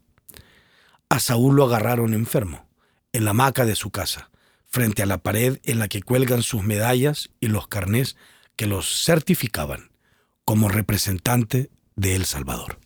A 1.08 1.20
Saúl 1.20 1.56
lo 1.56 1.66
agarraron 1.66 2.16
enfermo 2.16 2.68
en 3.14 3.26
la 3.26 3.30
hamaca 3.30 3.64
de 3.68 3.76
su 3.76 3.92
casa, 3.92 4.32
frente 4.66 5.04
a 5.04 5.06
la 5.06 5.20
pared 5.20 5.60
en 5.66 5.78
la 5.78 5.88
que 5.88 6.02
cuelgan 6.02 6.42
sus 6.42 6.64
medallas 6.64 7.30
y 7.40 7.50
los 7.50 7.68
carnés 7.68 8.18
que 8.56 8.66
los 8.66 9.06
certificaban 9.06 9.92
como 10.46 10.68
representante 10.68 11.70
de 11.96 12.16
El 12.16 12.26
Salvador. 12.26 12.80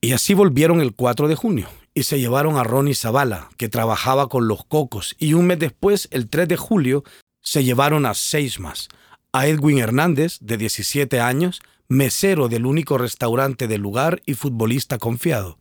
Y 0.00 0.10
así 0.10 0.34
volvieron 0.34 0.80
el 0.80 0.92
4 0.92 1.28
de 1.28 1.36
junio 1.36 1.68
y 1.96 2.02
se 2.02 2.20
llevaron 2.20 2.58
a 2.58 2.62
Ronnie 2.62 2.94
Zavala, 2.94 3.48
que 3.56 3.70
trabajaba 3.70 4.28
con 4.28 4.48
los 4.48 4.66
cocos, 4.66 5.16
y 5.18 5.32
un 5.32 5.46
mes 5.46 5.58
después, 5.58 6.08
el 6.10 6.28
3 6.28 6.46
de 6.46 6.58
julio, 6.58 7.04
se 7.40 7.64
llevaron 7.64 8.04
a 8.04 8.12
seis 8.12 8.60
más, 8.60 8.88
a 9.32 9.46
Edwin 9.46 9.78
Hernández, 9.78 10.36
de 10.42 10.58
17 10.58 11.20
años, 11.20 11.62
mesero 11.88 12.48
del 12.48 12.66
único 12.66 12.98
restaurante 12.98 13.66
del 13.66 13.80
lugar 13.80 14.20
y 14.26 14.34
futbolista 14.34 14.98
confiado, 14.98 15.58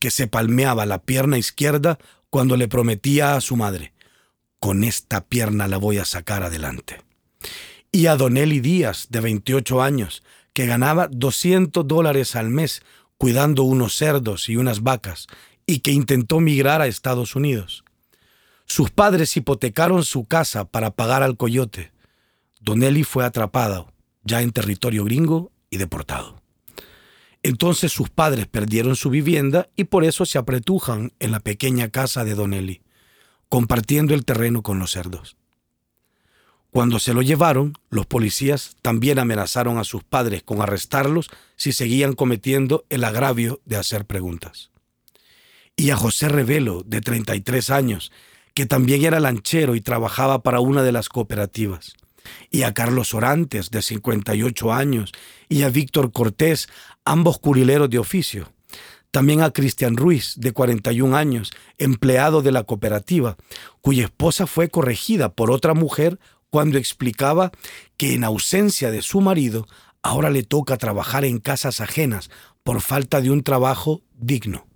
que 0.00 0.10
se 0.10 0.26
palmeaba 0.26 0.86
la 0.86 1.02
pierna 1.02 1.38
izquierda 1.38 2.00
cuando 2.30 2.56
le 2.56 2.66
prometía 2.66 3.36
a 3.36 3.40
su 3.40 3.54
madre, 3.54 3.92
con 4.58 4.82
esta 4.82 5.20
pierna 5.20 5.68
la 5.68 5.76
voy 5.76 5.98
a 5.98 6.04
sacar 6.04 6.42
adelante. 6.42 7.00
Y 7.92 8.06
a 8.06 8.16
Donelli 8.16 8.58
Díaz, 8.58 9.06
de 9.10 9.20
28 9.20 9.80
años, 9.80 10.24
que 10.52 10.66
ganaba 10.66 11.06
200 11.06 11.86
dólares 11.86 12.34
al 12.34 12.50
mes 12.50 12.82
cuidando 13.20 13.64
unos 13.64 13.94
cerdos 13.94 14.48
y 14.48 14.56
unas 14.56 14.82
vacas, 14.82 15.26
y 15.70 15.78
que 15.78 15.92
intentó 15.92 16.40
migrar 16.40 16.82
a 16.82 16.88
Estados 16.88 17.36
Unidos. 17.36 17.84
Sus 18.66 18.90
padres 18.90 19.36
hipotecaron 19.36 20.04
su 20.04 20.24
casa 20.24 20.64
para 20.64 20.90
pagar 20.90 21.22
al 21.22 21.36
coyote. 21.36 21.92
Donelli 22.60 23.04
fue 23.04 23.24
atrapado, 23.24 23.92
ya 24.24 24.42
en 24.42 24.50
territorio 24.50 25.04
gringo, 25.04 25.52
y 25.70 25.76
deportado. 25.76 26.42
Entonces 27.44 27.92
sus 27.92 28.10
padres 28.10 28.48
perdieron 28.48 28.96
su 28.96 29.08
vivienda 29.08 29.68
y 29.76 29.84
por 29.84 30.04
eso 30.04 30.26
se 30.26 30.38
apretujan 30.38 31.12
en 31.20 31.30
la 31.30 31.38
pequeña 31.38 31.88
casa 31.88 32.24
de 32.24 32.34
Don 32.34 32.52
Eli, 32.52 32.82
compartiendo 33.48 34.14
el 34.14 34.24
terreno 34.24 34.62
con 34.62 34.80
los 34.80 34.90
cerdos. 34.90 35.36
Cuando 36.70 36.98
se 36.98 37.14
lo 37.14 37.22
llevaron, 37.22 37.78
los 37.88 38.06
policías 38.06 38.76
también 38.82 39.20
amenazaron 39.20 39.78
a 39.78 39.84
sus 39.84 40.02
padres 40.02 40.42
con 40.42 40.60
arrestarlos 40.60 41.30
si 41.54 41.72
seguían 41.72 42.14
cometiendo 42.14 42.84
el 42.90 43.04
agravio 43.04 43.60
de 43.64 43.76
hacer 43.76 44.04
preguntas. 44.04 44.69
Y 45.76 45.90
a 45.90 45.96
José 45.96 46.28
Revelo, 46.28 46.82
de 46.84 47.00
33 47.00 47.70
años, 47.70 48.12
que 48.54 48.66
también 48.66 49.04
era 49.04 49.20
lanchero 49.20 49.74
y 49.74 49.80
trabajaba 49.80 50.42
para 50.42 50.60
una 50.60 50.82
de 50.82 50.92
las 50.92 51.08
cooperativas 51.08 51.94
y 52.50 52.62
a 52.62 52.74
Carlos 52.74 53.14
Orantes, 53.14 53.70
de 53.70 53.82
58 53.82 54.72
años, 54.72 55.12
y 55.48 55.62
a 55.62 55.68
Víctor 55.68 56.12
Cortés, 56.12 56.68
ambos 57.04 57.38
curileros 57.38 57.90
de 57.90 57.98
oficio. 57.98 58.52
También 59.10 59.42
a 59.42 59.50
Cristian 59.50 59.96
Ruiz, 59.96 60.34
de 60.36 60.52
41 60.52 61.16
años, 61.16 61.50
empleado 61.78 62.42
de 62.42 62.52
la 62.52 62.64
cooperativa, 62.64 63.36
cuya 63.80 64.04
esposa 64.04 64.46
fue 64.46 64.68
corregida 64.68 65.32
por 65.32 65.50
otra 65.50 65.74
mujer 65.74 66.18
cuando 66.48 66.78
explicaba 66.78 67.50
que 67.96 68.14
en 68.14 68.24
ausencia 68.24 68.90
de 68.90 69.02
su 69.02 69.20
marido, 69.20 69.66
ahora 70.02 70.30
le 70.30 70.42
toca 70.42 70.76
trabajar 70.76 71.24
en 71.24 71.38
casas 71.38 71.80
ajenas 71.80 72.30
por 72.62 72.80
falta 72.80 73.20
de 73.20 73.30
un 73.30 73.42
trabajo 73.42 74.02
digno. 74.14 74.69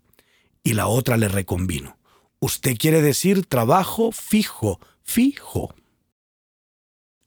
Y 0.65 0.73
la 0.73 0.89
otra 0.89 1.17
le 1.17 1.29
reconvino. 1.29 1.99
Usted 2.41 2.77
quiere 2.77 3.03
decir 3.03 3.47
trabajo 3.47 4.11
fijo, 4.11 4.81
fijo. 5.05 5.75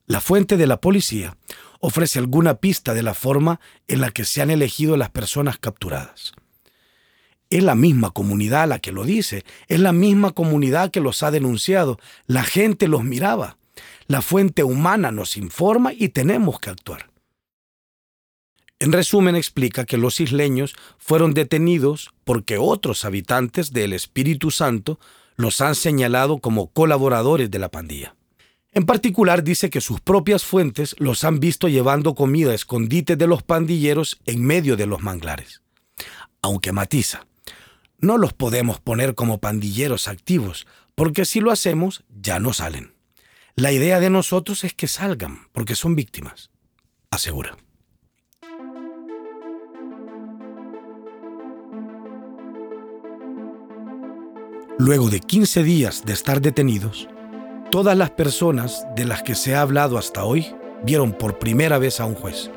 La 0.06 0.21
fuente 0.21 0.58
de 0.58 0.67
la 0.67 0.82
policía 0.82 1.38
ofrece 1.80 2.19
alguna 2.19 2.56
pista 2.56 2.93
de 2.93 3.04
la 3.04 3.13
forma 3.13 3.60
en 3.88 4.02
la 4.02 4.12
que 4.12 4.26
se 4.26 4.41
han 4.41 4.50
elegido 4.50 4.97
las 4.97 5.12
personas 5.12 5.60
capturadas. 5.60 6.34
Es 7.50 7.63
la 7.63 7.76
misma 7.76 8.12
comunidad 8.12 8.67
la 8.67 8.80
que 8.80 8.91
lo 8.91 9.06
dice, 9.06 9.45
es 9.67 9.80
la 9.80 9.93
misma 9.93 10.32
comunidad 10.32 10.91
que 10.91 11.00
los 11.00 11.23
ha 11.23 11.32
denunciado, 11.32 12.00
la 12.26 12.43
gente 12.43 12.88
los 12.88 13.04
miraba, 13.04 13.58
la 14.08 14.21
fuente 14.21 14.63
humana 14.63 15.12
nos 15.12 15.38
informa 15.38 15.93
y 15.93 16.10
tenemos 16.10 16.60
que 16.60 16.71
actuar. 16.71 17.10
En 18.80 18.92
resumen, 18.92 19.36
explica 19.36 19.86
que 19.86 19.98
los 19.98 20.20
isleños 20.20 20.76
fueron 21.00 21.34
detenidos 21.34 22.12
porque 22.24 22.58
otros 22.58 23.06
habitantes 23.06 23.74
del 23.74 23.94
Espíritu 23.94 24.52
Santo 24.52 25.00
los 25.36 25.62
han 25.62 25.76
señalado 25.76 26.40
como 26.40 26.68
colaboradores 26.68 27.50
de 27.50 27.60
la 27.60 27.70
pandilla. 27.70 28.16
En 28.72 28.86
particular 28.86 29.44
dice 29.44 29.72
que 29.72 29.82
sus 29.82 30.02
propias 30.02 30.46
fuentes 30.46 30.96
los 31.00 31.24
han 31.24 31.40
visto 31.40 31.68
llevando 31.68 32.13
comida 32.13 32.52
a 32.52 33.16
de 33.16 33.28
los 33.28 33.42
pandilleros 33.42 34.20
en 34.26 34.44
medio 34.46 34.76
de 34.76 34.86
los 34.86 35.02
manglares. 35.02 35.62
Aunque 36.44 36.72
matiza, 36.72 37.26
no 38.00 38.20
los 38.20 38.34
podemos 38.34 38.80
poner 38.80 39.16
como 39.16 39.40
pandilleros 39.40 40.08
activos, 40.08 40.68
porque 40.94 41.26
si 41.26 41.40
lo 41.40 41.50
hacemos 41.52 42.04
ya 42.22 42.40
no 42.40 42.54
salen. 42.54 42.94
La 43.56 43.72
idea 43.72 44.00
de 44.00 44.12
nosotros 44.12 44.63
es 44.63 44.76
que 44.76 44.88
salgan, 44.88 45.48
porque 45.52 45.74
son 45.74 45.96
víctimas, 45.96 46.52
asegura. 47.10 47.58
Luego 54.80 55.10
de 55.10 55.20
15 55.22 55.63
días 55.63 56.04
de 56.06 56.13
estar 56.13 56.40
detenidos, 56.40 57.08
todas 57.72 57.98
las 57.98 58.12
personas 58.12 58.86
de 58.96 59.06
las 59.06 59.24
que 59.24 59.34
se 59.34 59.56
ha 59.56 59.62
hablado 59.62 59.98
hasta 59.98 60.24
hoy 60.24 60.56
vieron 60.84 61.13
por 61.13 61.40
primera 61.40 61.80
vez 61.80 62.00
a 62.00 62.06
un 62.06 62.13
juez 62.13 62.52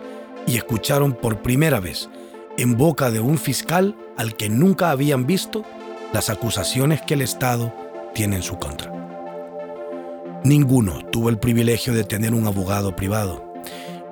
y 0.47 0.59
escucharon 0.59 1.15
por 1.15 1.41
primera 1.41 1.81
vez 1.81 2.11
en 2.59 2.77
boca 2.77 3.11
de 3.11 3.21
un 3.21 3.39
fiscal 3.39 3.97
al 4.19 4.37
que 4.37 4.51
nunca 4.51 4.91
habían 4.91 5.27
visto 5.27 5.65
las 6.13 6.29
acusaciones 6.29 7.01
que 7.01 7.15
el 7.15 7.23
Estado 7.23 7.73
tiene 8.13 8.37
en 8.37 8.43
su 8.43 8.59
contra. 8.59 8.93
Ninguno 10.45 11.03
tuvo 11.07 11.31
el 11.31 11.39
privilegio 11.39 11.95
de 11.95 12.05
tener 12.05 12.35
un 12.35 12.47
abogado 12.47 12.95
privado 12.95 13.51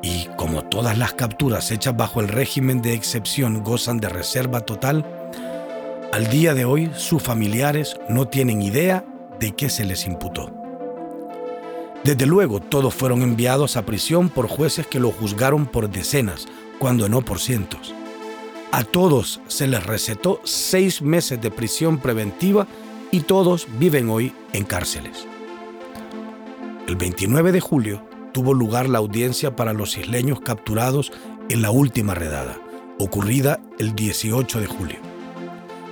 y 0.02 0.28
como 0.38 0.64
todas 0.64 0.96
las 0.96 1.12
capturas 1.12 1.70
hechas 1.70 1.94
bajo 1.94 2.22
el 2.22 2.28
régimen 2.28 2.80
de 2.80 2.94
excepción 2.94 3.62
gozan 3.62 3.98
de 3.98 4.08
reserva 4.08 4.60
total, 4.60 5.04
al 6.18 6.30
día 6.30 6.52
de 6.52 6.64
hoy 6.64 6.90
sus 6.96 7.22
familiares 7.22 7.96
no 8.08 8.26
tienen 8.26 8.60
idea 8.60 9.06
de 9.38 9.54
qué 9.54 9.70
se 9.70 9.84
les 9.84 10.04
imputó. 10.04 10.52
Desde 12.02 12.26
luego 12.26 12.58
todos 12.58 12.92
fueron 12.92 13.22
enviados 13.22 13.76
a 13.76 13.86
prisión 13.86 14.28
por 14.28 14.48
jueces 14.48 14.84
que 14.88 14.98
lo 14.98 15.12
juzgaron 15.12 15.66
por 15.66 15.88
decenas, 15.88 16.48
cuando 16.80 17.08
no 17.08 17.22
por 17.22 17.38
cientos. 17.38 17.94
A 18.72 18.82
todos 18.82 19.40
se 19.46 19.68
les 19.68 19.86
recetó 19.86 20.40
seis 20.42 21.02
meses 21.02 21.40
de 21.40 21.52
prisión 21.52 21.98
preventiva 21.98 22.66
y 23.12 23.20
todos 23.20 23.68
viven 23.78 24.10
hoy 24.10 24.32
en 24.52 24.64
cárceles. 24.64 25.24
El 26.88 26.96
29 26.96 27.52
de 27.52 27.60
julio 27.60 28.02
tuvo 28.32 28.54
lugar 28.54 28.88
la 28.88 28.98
audiencia 28.98 29.54
para 29.54 29.72
los 29.72 29.96
isleños 29.96 30.40
capturados 30.40 31.12
en 31.48 31.62
la 31.62 31.70
última 31.70 32.16
redada, 32.16 32.58
ocurrida 32.98 33.60
el 33.78 33.94
18 33.94 34.60
de 34.60 34.66
julio. 34.66 35.07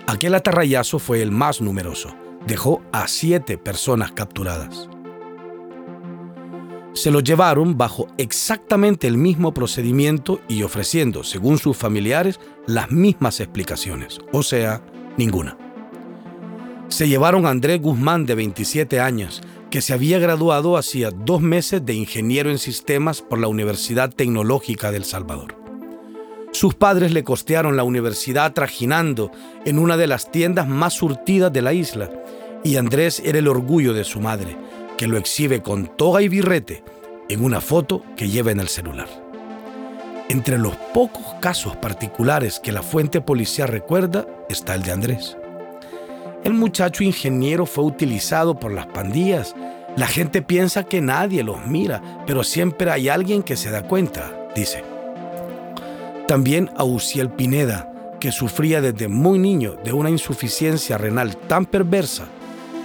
Aquel 0.06 0.34
atarrayazo 0.34 0.98
fue 0.98 1.22
el 1.22 1.30
más 1.30 1.60
numeroso, 1.60 2.14
dejó 2.46 2.82
a 2.92 3.08
siete 3.08 3.58
personas 3.58 4.12
capturadas 4.12 4.88
se 6.96 7.10
lo 7.10 7.20
llevaron 7.20 7.76
bajo 7.76 8.08
exactamente 8.16 9.06
el 9.06 9.18
mismo 9.18 9.52
procedimiento 9.52 10.40
y 10.48 10.62
ofreciendo, 10.62 11.24
según 11.24 11.58
sus 11.58 11.76
familiares, 11.76 12.40
las 12.66 12.90
mismas 12.90 13.40
explicaciones, 13.40 14.18
o 14.32 14.42
sea, 14.42 14.82
ninguna. 15.18 15.58
Se 16.88 17.06
llevaron 17.06 17.44
a 17.44 17.50
Andrés 17.50 17.82
Guzmán, 17.82 18.24
de 18.24 18.34
27 18.34 18.98
años, 18.98 19.42
que 19.70 19.82
se 19.82 19.92
había 19.92 20.18
graduado 20.18 20.78
hacía 20.78 21.10
dos 21.10 21.42
meses 21.42 21.84
de 21.84 21.92
ingeniero 21.92 22.50
en 22.50 22.58
sistemas 22.58 23.20
por 23.20 23.38
la 23.38 23.48
Universidad 23.48 24.10
Tecnológica 24.10 24.90
del 24.90 25.04
Salvador. 25.04 25.65
Sus 26.56 26.74
padres 26.74 27.12
le 27.12 27.22
costearon 27.22 27.76
la 27.76 27.84
universidad 27.84 28.54
trajinando 28.54 29.30
en 29.66 29.78
una 29.78 29.98
de 29.98 30.06
las 30.06 30.32
tiendas 30.32 30.66
más 30.66 30.94
surtidas 30.94 31.52
de 31.52 31.60
la 31.60 31.74
isla, 31.74 32.10
y 32.64 32.76
Andrés 32.76 33.20
era 33.22 33.38
el 33.38 33.46
orgullo 33.46 33.92
de 33.92 34.04
su 34.04 34.20
madre, 34.20 34.56
que 34.96 35.06
lo 35.06 35.18
exhibe 35.18 35.60
con 35.60 35.86
toga 35.98 36.22
y 36.22 36.28
birrete 36.28 36.82
en 37.28 37.44
una 37.44 37.60
foto 37.60 38.02
que 38.16 38.30
lleva 38.30 38.52
en 38.52 38.60
el 38.60 38.68
celular. 38.68 39.06
Entre 40.30 40.56
los 40.56 40.74
pocos 40.94 41.34
casos 41.42 41.76
particulares 41.76 42.58
que 42.58 42.72
la 42.72 42.82
fuente 42.82 43.20
policial 43.20 43.68
recuerda 43.68 44.26
está 44.48 44.76
el 44.76 44.82
de 44.82 44.92
Andrés. 44.92 45.36
El 46.42 46.54
muchacho 46.54 47.04
ingeniero 47.04 47.66
fue 47.66 47.84
utilizado 47.84 48.58
por 48.58 48.72
las 48.72 48.86
pandillas. 48.86 49.54
La 49.94 50.06
gente 50.06 50.40
piensa 50.40 50.84
que 50.84 51.02
nadie 51.02 51.44
los 51.44 51.66
mira, 51.66 52.24
pero 52.26 52.42
siempre 52.42 52.90
hay 52.90 53.10
alguien 53.10 53.42
que 53.42 53.58
se 53.58 53.70
da 53.70 53.82
cuenta, 53.82 54.32
dice. 54.54 54.95
También 56.26 56.70
a 56.76 56.82
Uciel 56.82 57.30
Pineda, 57.30 57.92
que 58.18 58.32
sufría 58.32 58.80
desde 58.80 59.06
muy 59.06 59.38
niño 59.38 59.76
de 59.84 59.92
una 59.92 60.10
insuficiencia 60.10 60.98
renal 60.98 61.36
tan 61.36 61.66
perversa 61.66 62.26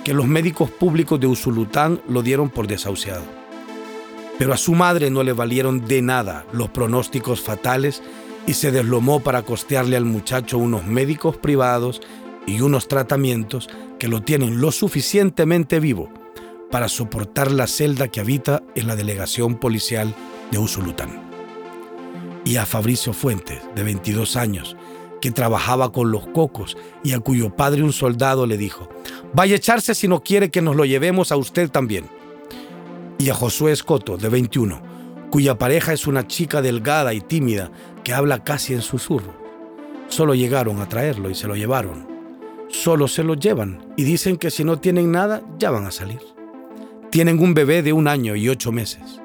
que 0.03 0.13
los 0.13 0.27
médicos 0.27 0.69
públicos 0.69 1.19
de 1.19 1.25
Usulután 1.25 1.99
lo 2.07 2.21
dieron 2.21 2.51
por 2.51 2.67
desahuciado. 2.67 3.23
Pero 4.37 4.53
a 4.53 4.57
su 4.57 4.73
madre 4.73 5.09
no 5.09 5.23
le 5.23 5.33
valieron 5.33 5.87
de 5.87 6.03
nada 6.03 6.45
los 6.51 6.69
pronósticos 6.69 7.41
fatales 7.41 8.03
y 8.45 8.53
se 8.53 8.71
deslomó 8.71 9.21
para 9.21 9.41
costearle 9.41 9.97
al 9.97 10.05
muchacho 10.05 10.59
unos 10.59 10.85
médicos 10.85 11.37
privados 11.37 12.01
y 12.45 12.61
unos 12.61 12.87
tratamientos 12.87 13.69
que 13.97 14.07
lo 14.07 14.21
tienen 14.21 14.61
lo 14.61 14.71
suficientemente 14.71 15.79
vivo 15.79 16.09
para 16.69 16.89
soportar 16.89 17.51
la 17.51 17.65
celda 17.65 18.07
que 18.07 18.19
habita 18.19 18.61
en 18.75 18.87
la 18.87 18.95
delegación 18.95 19.55
policial 19.55 20.13
de 20.51 20.59
Usulután. 20.59 21.30
Y 22.43 22.55
a 22.55 22.65
Fabricio 22.65 23.13
Fuentes, 23.13 23.61
de 23.75 23.83
22 23.83 24.35
años, 24.35 24.75
que 25.21 25.31
trabajaba 25.31 25.91
con 25.91 26.11
los 26.11 26.27
cocos 26.27 26.75
y 27.03 27.13
a 27.13 27.19
cuyo 27.19 27.55
padre 27.55 27.83
un 27.83 27.93
soldado 27.93 28.47
le 28.47 28.57
dijo, 28.57 28.89
vaya 29.33 29.53
a 29.53 29.57
echarse 29.57 29.93
si 29.93 30.07
no 30.07 30.21
quiere 30.23 30.49
que 30.49 30.61
nos 30.61 30.75
lo 30.75 30.83
llevemos 30.83 31.31
a 31.31 31.37
usted 31.37 31.69
también. 31.69 32.05
Y 33.19 33.29
a 33.29 33.35
Josué 33.35 33.71
Escoto, 33.71 34.17
de 34.17 34.29
21, 34.29 34.81
cuya 35.29 35.57
pareja 35.57 35.93
es 35.93 36.07
una 36.07 36.27
chica 36.27 36.61
delgada 36.61 37.13
y 37.13 37.21
tímida 37.21 37.71
que 38.03 38.13
habla 38.13 38.43
casi 38.43 38.73
en 38.73 38.81
susurro. 38.81 39.33
Solo 40.07 40.33
llegaron 40.33 40.81
a 40.81 40.89
traerlo 40.89 41.29
y 41.29 41.35
se 41.35 41.47
lo 41.47 41.55
llevaron. 41.55 42.07
Solo 42.67 43.07
se 43.07 43.23
lo 43.23 43.35
llevan 43.35 43.93
y 43.95 44.03
dicen 44.03 44.37
que 44.37 44.49
si 44.49 44.63
no 44.63 44.79
tienen 44.79 45.11
nada 45.11 45.41
ya 45.59 45.69
van 45.69 45.85
a 45.85 45.91
salir. 45.91 46.19
Tienen 47.11 47.39
un 47.39 47.53
bebé 47.53 47.83
de 47.83 47.93
un 47.93 48.07
año 48.07 48.35
y 48.35 48.49
ocho 48.49 48.71
meses. 48.71 49.21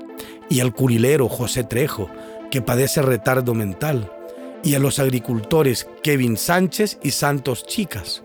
Y 0.49 0.61
al 0.61 0.75
curilero 0.75 1.29
José 1.29 1.65
Trejo, 1.65 2.09
que 2.51 2.63
padece 2.63 3.03
retardo 3.03 3.55
mental, 3.55 4.11
y 4.63 4.75
a 4.75 4.79
los 4.79 4.99
agricultores 4.99 5.87
Kevin 6.03 6.37
Sánchez 6.37 6.99
y 7.03 7.11
Santos 7.13 7.65
Chicas. 7.67 8.23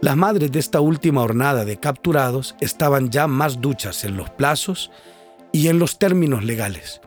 Las 0.00 0.16
madres 0.16 0.50
de 0.50 0.58
esta 0.58 0.80
última 0.80 1.22
hornada 1.22 1.64
de 1.64 1.76
capturados 1.76 2.56
estaban 2.60 3.10
ya 3.10 3.26
más 3.26 3.60
duchas 3.60 4.04
en 4.04 4.16
los 4.16 4.30
plazos 4.30 4.90
y 5.52 5.68
en 5.68 5.78
los 5.78 5.98
términos 5.98 6.44
legales, 6.44 7.00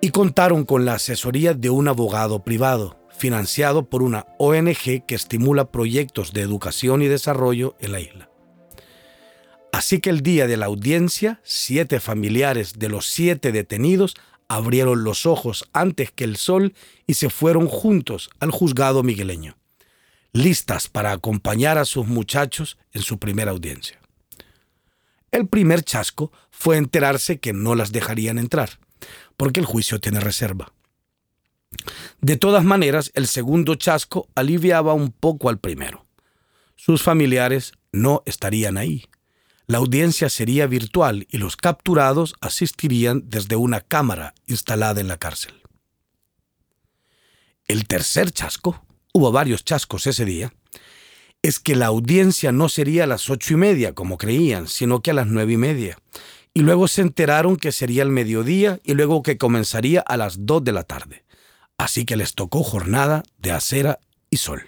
y 0.00 0.10
contaron 0.10 0.64
con 0.64 0.84
la 0.84 0.94
asesoría 0.94 1.54
de 1.54 1.70
un 1.70 1.88
abogado 1.88 2.44
privado, 2.44 2.98
financiado 3.10 3.88
por 3.88 4.02
una 4.02 4.26
ONG 4.38 5.04
que 5.06 5.14
estimula 5.14 5.70
proyectos 5.70 6.32
de 6.32 6.42
educación 6.42 7.02
y 7.02 7.08
desarrollo 7.08 7.76
en 7.80 7.92
la 7.92 8.00
isla. 8.00 8.30
Así 9.72 10.00
que 10.00 10.10
el 10.10 10.20
día 10.20 10.46
de 10.46 10.56
la 10.56 10.66
audiencia, 10.66 11.40
siete 11.42 12.00
familiares 12.00 12.78
de 12.78 12.88
los 12.88 13.06
siete 13.06 13.52
detenidos 13.52 14.14
abrieron 14.50 15.04
los 15.04 15.26
ojos 15.26 15.70
antes 15.72 16.10
que 16.10 16.24
el 16.24 16.36
sol 16.36 16.74
y 17.06 17.14
se 17.14 17.30
fueron 17.30 17.68
juntos 17.68 18.30
al 18.40 18.50
juzgado 18.50 19.04
migueleño, 19.04 19.56
listas 20.32 20.88
para 20.88 21.12
acompañar 21.12 21.78
a 21.78 21.84
sus 21.84 22.08
muchachos 22.08 22.76
en 22.92 23.02
su 23.02 23.18
primera 23.18 23.52
audiencia. 23.52 24.00
El 25.30 25.46
primer 25.46 25.84
chasco 25.84 26.32
fue 26.50 26.78
enterarse 26.78 27.38
que 27.38 27.52
no 27.52 27.76
las 27.76 27.92
dejarían 27.92 28.38
entrar, 28.38 28.80
porque 29.36 29.60
el 29.60 29.66
juicio 29.66 30.00
tiene 30.00 30.18
reserva. 30.18 30.72
De 32.20 32.36
todas 32.36 32.64
maneras, 32.64 33.12
el 33.14 33.28
segundo 33.28 33.76
chasco 33.76 34.26
aliviaba 34.34 34.94
un 34.94 35.12
poco 35.12 35.48
al 35.48 35.60
primero. 35.60 36.06
Sus 36.74 37.04
familiares 37.04 37.72
no 37.92 38.24
estarían 38.26 38.76
ahí. 38.78 39.04
La 39.70 39.78
audiencia 39.78 40.28
sería 40.28 40.66
virtual 40.66 41.28
y 41.30 41.38
los 41.38 41.56
capturados 41.56 42.34
asistirían 42.40 43.22
desde 43.30 43.54
una 43.54 43.80
cámara 43.80 44.34
instalada 44.48 45.00
en 45.00 45.06
la 45.06 45.16
cárcel. 45.16 45.62
El 47.68 47.86
tercer 47.86 48.32
chasco, 48.32 48.84
hubo 49.12 49.30
varios 49.30 49.64
chascos 49.64 50.08
ese 50.08 50.24
día, 50.24 50.52
es 51.42 51.60
que 51.60 51.76
la 51.76 51.86
audiencia 51.86 52.50
no 52.50 52.68
sería 52.68 53.04
a 53.04 53.06
las 53.06 53.30
ocho 53.30 53.54
y 53.54 53.58
media 53.58 53.94
como 53.94 54.18
creían, 54.18 54.66
sino 54.66 55.02
que 55.02 55.12
a 55.12 55.14
las 55.14 55.28
nueve 55.28 55.52
y 55.52 55.56
media. 55.56 55.98
Y 56.52 56.62
luego 56.62 56.88
se 56.88 57.02
enteraron 57.02 57.54
que 57.54 57.70
sería 57.70 58.02
el 58.02 58.10
mediodía 58.10 58.80
y 58.82 58.94
luego 58.94 59.22
que 59.22 59.38
comenzaría 59.38 60.00
a 60.00 60.16
las 60.16 60.46
dos 60.46 60.64
de 60.64 60.72
la 60.72 60.82
tarde. 60.82 61.24
Así 61.78 62.04
que 62.04 62.16
les 62.16 62.34
tocó 62.34 62.64
jornada 62.64 63.22
de 63.38 63.52
acera 63.52 64.00
y 64.30 64.38
sol 64.38 64.64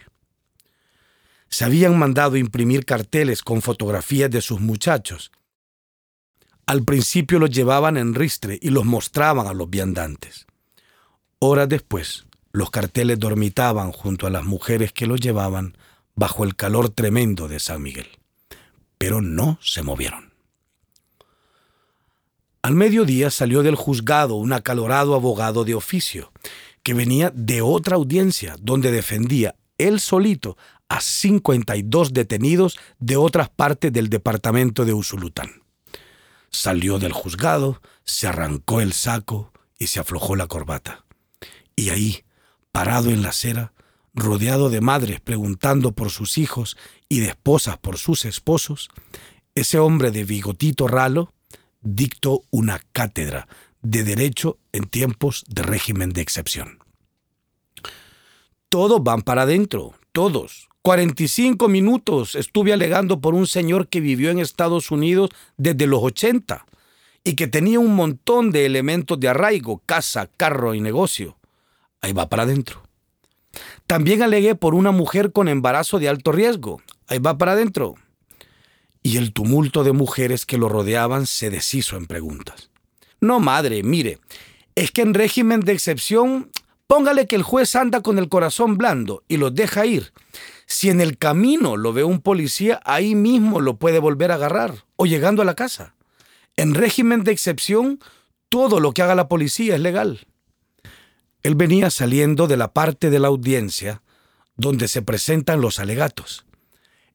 se 1.52 1.66
habían 1.66 1.98
mandado 1.98 2.38
imprimir 2.38 2.86
carteles 2.86 3.42
con 3.42 3.60
fotografías 3.60 4.30
de 4.30 4.40
sus 4.40 4.58
muchachos. 4.58 5.30
Al 6.64 6.82
principio 6.82 7.38
los 7.38 7.50
llevaban 7.50 7.98
en 7.98 8.14
ristre 8.14 8.58
y 8.62 8.70
los 8.70 8.86
mostraban 8.86 9.46
a 9.46 9.52
los 9.52 9.68
viandantes. 9.68 10.46
Horas 11.40 11.68
después, 11.68 12.24
los 12.52 12.70
carteles 12.70 13.18
dormitaban 13.18 13.92
junto 13.92 14.26
a 14.26 14.30
las 14.30 14.44
mujeres 14.44 14.94
que 14.94 15.06
los 15.06 15.20
llevaban 15.20 15.76
bajo 16.14 16.44
el 16.44 16.56
calor 16.56 16.88
tremendo 16.88 17.48
de 17.48 17.60
San 17.60 17.82
Miguel, 17.82 18.08
pero 18.96 19.20
no 19.20 19.58
se 19.60 19.82
movieron. 19.82 20.32
Al 22.62 22.74
mediodía 22.74 23.30
salió 23.30 23.62
del 23.62 23.74
juzgado 23.74 24.36
un 24.36 24.54
acalorado 24.54 25.14
abogado 25.14 25.66
de 25.66 25.74
oficio, 25.74 26.32
que 26.82 26.94
venía 26.94 27.30
de 27.34 27.60
otra 27.60 27.96
audiencia 27.96 28.56
donde 28.58 28.90
defendía 28.90 29.54
él 29.76 30.00
solito 30.00 30.56
a 30.92 31.00
52 31.00 32.12
detenidos 32.12 32.78
de 32.98 33.16
otras 33.16 33.48
partes 33.48 33.90
del 33.94 34.11
departamento 34.11 34.85
de 34.85 34.92
Usulután. 34.92 35.62
Salió 36.50 36.98
del 36.98 37.12
juzgado, 37.12 37.81
se 38.05 38.26
arrancó 38.26 38.83
el 38.83 38.92
saco 38.92 39.55
y 39.78 39.87
se 39.87 40.00
aflojó 40.00 40.37
la 40.37 40.48
corbata. 40.48 41.07
Y 41.74 41.88
ahí, 41.88 42.24
parado 42.72 43.09
en 43.09 43.22
la 43.22 43.31
acera, 43.31 43.72
rodeado 44.12 44.68
de 44.68 44.83
madres 44.83 45.20
preguntando 45.20 45.92
por 45.92 46.11
sus 46.11 46.37
hijos 46.37 46.76
y 47.09 47.20
de 47.20 47.28
esposas 47.28 47.78
por 47.78 47.96
sus 47.96 48.26
esposos, 48.26 48.90
ese 49.55 49.78
hombre 49.78 50.11
de 50.11 50.24
bigotito 50.24 50.88
ralo 50.88 51.33
dictó 51.81 52.42
una 52.50 52.83
cátedra 52.92 53.48
de 53.81 54.05
derecho 54.05 54.59
en 54.72 54.85
tiempos 54.85 55.46
de 55.48 55.62
régimen 55.62 56.11
de 56.11 56.20
excepción. 56.20 56.81
Todos 58.68 59.02
van 59.02 59.22
para 59.22 59.42
adentro, 59.42 59.94
todos. 60.12 60.68
45 60.82 61.68
minutos 61.68 62.34
estuve 62.34 62.72
alegando 62.72 63.20
por 63.20 63.34
un 63.34 63.46
señor 63.46 63.86
que 63.86 64.00
vivió 64.00 64.30
en 64.30 64.40
Estados 64.40 64.90
Unidos 64.90 65.30
desde 65.56 65.86
los 65.86 66.02
80 66.02 66.66
y 67.22 67.36
que 67.36 67.46
tenía 67.46 67.78
un 67.78 67.94
montón 67.94 68.50
de 68.50 68.66
elementos 68.66 69.18
de 69.20 69.28
arraigo, 69.28 69.80
casa, 69.86 70.28
carro 70.36 70.74
y 70.74 70.80
negocio. 70.80 71.38
Ahí 72.00 72.12
va 72.12 72.28
para 72.28 72.42
adentro. 72.42 72.82
También 73.86 74.22
alegué 74.22 74.56
por 74.56 74.74
una 74.74 74.90
mujer 74.90 75.30
con 75.30 75.46
embarazo 75.46 76.00
de 76.00 76.08
alto 76.08 76.32
riesgo. 76.32 76.82
Ahí 77.06 77.20
va 77.20 77.38
para 77.38 77.52
adentro. 77.52 77.94
Y 79.04 79.18
el 79.18 79.32
tumulto 79.32 79.84
de 79.84 79.92
mujeres 79.92 80.46
que 80.46 80.58
lo 80.58 80.68
rodeaban 80.68 81.26
se 81.26 81.50
deshizo 81.50 81.96
en 81.96 82.06
preguntas. 82.06 82.70
No, 83.20 83.38
madre, 83.38 83.84
mire, 83.84 84.18
es 84.74 84.90
que 84.90 85.02
en 85.02 85.14
régimen 85.14 85.60
de 85.60 85.72
excepción, 85.72 86.50
póngale 86.88 87.28
que 87.28 87.36
el 87.36 87.44
juez 87.44 87.76
anda 87.76 88.00
con 88.00 88.18
el 88.18 88.28
corazón 88.28 88.78
blando 88.78 89.22
y 89.28 89.36
los 89.36 89.54
deja 89.54 89.86
ir. 89.86 90.12
Si 90.66 90.90
en 90.90 91.01
el 91.01 91.18
camino 91.18 91.77
lo 91.77 91.92
ve 91.92 92.05
un 92.05 92.20
policía, 92.20 92.81
ahí 92.85 93.14
mismo 93.14 93.61
lo 93.61 93.77
puede 93.77 93.98
volver 93.98 94.33
a 94.33 94.37
agarrar 94.37 94.85
o 94.96 95.07
llegando 95.07 95.42
a 95.42 95.44
la 95.44 95.55
casa. 95.55 95.94
En 96.57 96.75
régimen 96.75 97.25
de 97.25 97.33
excepción, 97.33 98.01
todo 98.48 98.81
lo 98.81 98.92
que 98.92 99.03
haga 99.03 99.14
la 99.14 99.29
policía 99.29 99.75
es 99.75 99.81
legal. 99.81 100.27
Él 101.42 101.55
venía 101.55 101.90
saliendo 101.90 102.46
de 102.46 102.57
la 102.57 102.72
parte 102.72 103.11
de 103.11 103.18
la 103.18 103.29
audiencia 103.29 104.03
donde 104.57 104.88
se 104.88 105.03
presentan 105.03 105.61
los 105.61 105.79
alegatos. 105.79 106.44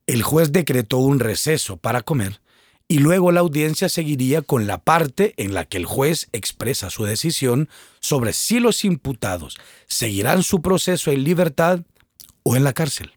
El 0.05 0.23
juez 0.23 0.51
decretó 0.51 0.97
un 0.97 1.19
receso 1.19 1.77
para 1.77 2.01
comer 2.01 2.41
y 2.87 2.99
luego 2.99 3.31
la 3.31 3.41
audiencia 3.41 3.89
seguiría 3.89 4.41
con 4.41 4.65
la 4.65 4.79
parte 4.79 5.33
en 5.37 5.53
la 5.53 5.65
que 5.65 5.77
el 5.77 5.85
juez 5.85 6.29
expresa 6.31 6.89
su 6.89 7.03
decisión 7.03 7.69
sobre 7.99 8.33
si 8.33 8.59
los 8.59 8.85
imputados 8.85 9.57
seguirán 9.87 10.43
su 10.43 10.61
proceso 10.61 11.11
en 11.11 11.23
libertad 11.23 11.81
o 12.43 12.55
en 12.55 12.63
la 12.63 12.73
cárcel. 12.73 13.16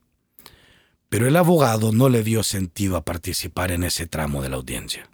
Pero 1.11 1.29
el 1.29 1.37
abogado 1.37 1.93
no 1.93 2.09
le 2.09 2.23
dio 2.23 2.43
sentido 2.43 2.97
a 2.97 3.05
participar 3.05 3.73
en 3.73 3.85
ese 3.85 4.07
tramo 4.07 4.43
de 4.43 4.49
la 4.49 4.57
audiencia. 4.57 5.11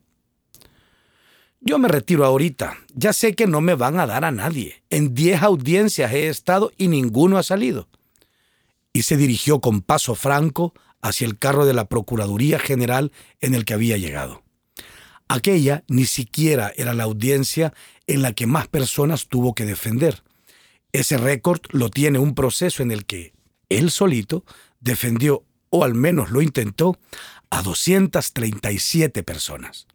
Yo 1.60 1.78
me 1.78 1.88
retiro 1.88 2.24
ahorita. 2.24 2.76
Ya 2.94 3.12
sé 3.12 3.34
que 3.34 3.48
no 3.48 3.60
me 3.60 3.74
van 3.74 3.98
a 3.98 4.06
dar 4.06 4.24
a 4.24 4.30
nadie. 4.30 4.82
En 4.90 5.14
diez 5.14 5.42
audiencias 5.42 6.12
he 6.12 6.28
estado 6.28 6.70
y 6.76 6.86
ninguno 6.86 7.38
ha 7.38 7.42
salido. 7.42 7.88
Y 8.92 9.02
se 9.02 9.16
dirigió 9.16 9.60
con 9.60 9.80
paso 9.80 10.14
franco 10.14 10.74
hacia 11.00 11.26
el 11.26 11.38
carro 11.38 11.66
de 11.66 11.74
la 11.74 11.86
Procuraduría 11.86 12.58
General 12.58 13.10
en 13.40 13.54
el 13.54 13.64
que 13.64 13.74
había 13.74 13.96
llegado. 13.96 14.42
Aquella 15.28 15.82
ni 15.88 16.04
siquiera 16.04 16.72
era 16.76 16.94
la 16.94 17.04
audiencia 17.04 17.72
en 18.06 18.22
la 18.22 18.32
que 18.32 18.46
más 18.46 18.68
personas 18.68 19.28
tuvo 19.28 19.54
que 19.54 19.64
defender. 19.64 20.22
Ese 20.92 21.16
récord 21.16 21.60
lo 21.70 21.90
tiene 21.90 22.18
un 22.18 22.34
proceso 22.34 22.82
en 22.82 22.92
el 22.92 23.06
que 23.06 23.32
él 23.70 23.90
solito 23.90 24.44
defendió, 24.78 25.44
o 25.76 25.84
al 25.84 25.94
menos 25.94 26.30
lo 26.30 26.42
intentó, 26.42 26.98
a 27.50 27.62
237 27.62 29.22
personas. 29.22 29.86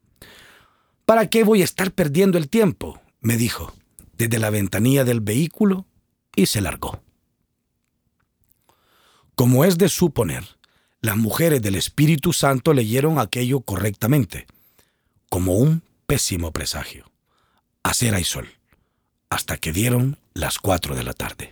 ¿Para 1.05 1.29
qué 1.29 1.43
voy 1.43 1.61
a 1.61 1.65
estar 1.65 1.91
perdiendo 1.91 2.37
el 2.37 2.49
tiempo? 2.49 3.01
me 3.19 3.37
dijo, 3.37 3.73
desde 4.17 4.39
la 4.39 4.49
ventanilla 4.49 5.03
del 5.03 5.21
vehículo, 5.21 5.85
y 6.35 6.47
se 6.47 6.61
largó. 6.61 7.03
Como 9.35 9.65
es 9.65 9.77
de 9.77 9.89
suponer, 9.89 10.57
las 11.01 11.17
mujeres 11.17 11.61
del 11.61 11.75
Espíritu 11.75 12.33
Santo 12.33 12.73
leyeron 12.73 13.19
aquello 13.19 13.61
correctamente, 13.61 14.47
como 15.29 15.55
un 15.55 15.83
pésimo 16.05 16.51
presagio. 16.51 17.11
Acera 17.83 18.19
y 18.19 18.23
sol, 18.23 18.47
hasta 19.29 19.57
que 19.57 19.71
dieron 19.71 20.17
las 20.33 20.59
cuatro 20.59 20.95
de 20.95 21.03
la 21.03 21.13
tarde. 21.13 21.51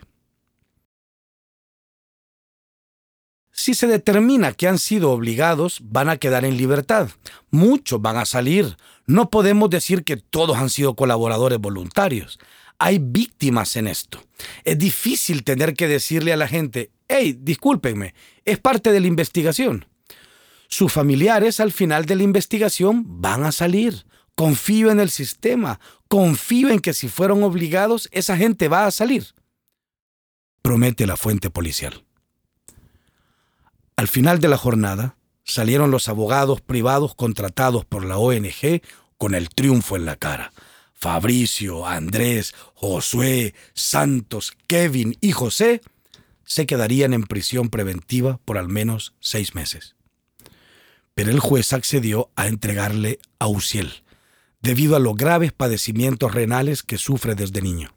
Si 3.60 3.74
se 3.74 3.88
determina 3.88 4.54
que 4.54 4.69
han 4.69 4.80
sido 4.80 5.12
obligados, 5.12 5.82
van 5.84 6.08
a 6.08 6.15
quedar 6.15 6.45
en 6.45 6.56
libertad. 6.56 7.10
Muchos 7.52 8.02
van 8.02 8.15
a 8.15 8.24
salir. 8.24 8.78
No 9.06 9.30
podemos 9.30 9.69
decir 9.69 10.06
que 10.06 10.15
todos 10.15 10.56
han 10.56 10.69
sido 10.69 10.95
colaboradores 10.95 11.60
voluntarios. 11.60 12.39
Hay 12.78 13.00
víctimas 13.00 13.76
en 13.76 13.88
esto. 13.88 14.24
Es 14.63 14.78
difícil 14.80 15.43
tener 15.43 15.74
que 15.74 15.89
decirle 15.89 16.32
a 16.32 16.38
la 16.38 16.48
gente, 16.48 16.91
hey, 17.10 17.38
discúlpenme, 17.38 18.15
es 18.45 18.60
parte 18.60 18.93
de 18.93 19.02
la 19.02 19.08
investigación. 19.08 19.86
Sus 20.69 20.93
familiares 20.93 21.60
al 21.60 21.74
final 21.74 22.06
de 22.06 22.15
la 22.15 22.24
investigación 22.24 23.04
van 23.22 23.43
a 23.43 23.52
salir. 23.52 24.06
Confío 24.36 24.89
en 24.89 25.02
el 25.02 25.10
sistema, 25.10 25.82
confío 26.08 26.69
en 26.69 26.80
que 26.80 26.93
si 26.93 27.10
fueron 27.10 27.43
obligados, 27.43 28.08
esa 28.13 28.38
gente 28.38 28.69
va 28.69 28.86
a 28.86 28.91
salir. 28.91 29.26
Promete 30.62 31.06
la 31.06 31.17
fuente 31.17 31.50
policial. 31.50 32.06
Al 34.00 34.08
final 34.08 34.40
de 34.40 34.48
la 34.48 34.56
jornada, 34.56 35.18
salieron 35.44 35.92
los 35.92 36.08
abogados 36.08 36.62
privados 36.62 37.16
contratados 37.16 37.84
por 37.84 38.06
la 38.06 38.18
ONG 38.18 38.82
con 39.18 39.36
el 39.36 39.50
triunfo 39.50 39.98
en 39.98 40.06
la 40.06 40.16
cara. 40.16 40.54
Fabricio, 40.94 41.86
Andrés, 41.86 42.56
Josué, 42.76 43.54
Santos, 43.74 44.54
Kevin 44.68 45.18
y 45.20 45.34
José 45.34 45.82
se 46.46 46.66
quedarían 46.66 47.14
en 47.14 47.24
prisión 47.24 47.68
preventiva 47.68 48.40
por 48.46 48.58
al 48.58 48.70
menos 48.70 49.16
seis 49.20 49.54
meses. 49.54 49.98
Pero 51.14 51.32
el 51.32 51.42
juez 51.42 51.74
accedió 51.74 52.32
a 52.38 52.48
entregarle 52.48 53.20
a 53.38 53.48
Uciel, 53.48 54.04
debido 54.62 54.96
a 54.96 55.00
los 55.00 55.18
graves 55.18 55.52
padecimientos 55.52 56.34
renales 56.34 56.84
que 56.84 56.98
sufre 56.98 57.36
desde 57.36 57.62
niño. 57.62 57.94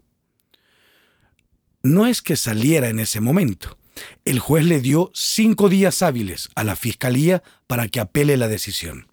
No 1.85 2.09
es 2.09 2.23
que 2.23 2.35
saliera 2.35 2.88
en 2.88 2.99
ese 2.99 3.21
momento, 3.21 3.79
el 4.24 4.38
juez 4.38 4.64
le 4.64 4.81
dio 4.81 5.11
cinco 5.14 5.68
días 5.68 6.02
hábiles 6.02 6.48
a 6.55 6.64
la 6.64 6.76
fiscalía 6.76 7.42
para 7.66 7.88
que 7.88 8.00
apele 8.00 8.37
la 8.37 8.48
decisión. 8.48 9.09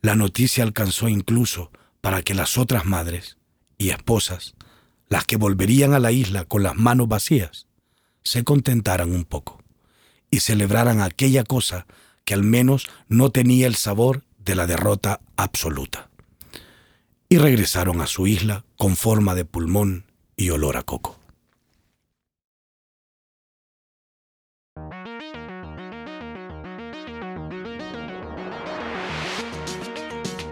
La 0.00 0.14
noticia 0.14 0.64
alcanzó 0.64 1.08
incluso 1.08 1.70
para 2.00 2.22
que 2.22 2.34
las 2.34 2.58
otras 2.58 2.84
madres 2.84 3.38
y 3.78 3.90
esposas, 3.90 4.54
las 5.08 5.24
que 5.24 5.36
volverían 5.36 5.94
a 5.94 5.98
la 5.98 6.12
isla 6.12 6.44
con 6.44 6.62
las 6.62 6.76
manos 6.76 7.08
vacías, 7.08 7.66
se 8.22 8.44
contentaran 8.44 9.12
un 9.12 9.24
poco 9.24 9.62
y 10.30 10.40
celebraran 10.40 11.00
aquella 11.00 11.44
cosa 11.44 11.86
que 12.24 12.34
al 12.34 12.42
menos 12.42 12.88
no 13.08 13.30
tenía 13.30 13.66
el 13.66 13.76
sabor 13.76 14.24
de 14.38 14.54
la 14.54 14.66
derrota 14.66 15.20
absoluta. 15.36 16.10
Y 17.28 17.38
regresaron 17.38 18.00
a 18.00 18.06
su 18.06 18.26
isla 18.26 18.64
con 18.76 18.96
forma 18.96 19.34
de 19.34 19.44
pulmón 19.44 20.06
y 20.36 20.50
olor 20.50 20.76
a 20.76 20.82
coco. 20.82 21.18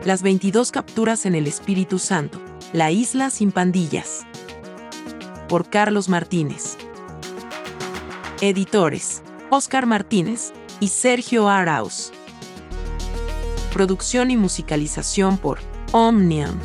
Las 0.05 0.23
22 0.23 0.71
capturas 0.71 1.25
en 1.25 1.35
el 1.35 1.47
Espíritu 1.47 1.99
Santo. 1.99 2.39
La 2.75 2.91
isla 2.91 3.31
sin 3.31 3.53
pandillas. 3.53 4.27
Por 5.49 5.71
Carlos 5.71 6.11
Martínez. 6.11 6.77
Editores. 8.43 9.23
Oscar 9.49 9.87
Martínez 9.87 10.53
y 10.79 10.89
Sergio 10.89 11.49
Arauz. 11.49 12.13
Producción 13.73 14.31
y 14.31 14.37
musicalización 14.37 15.39
por 15.39 15.61
Omnium. 15.93 16.59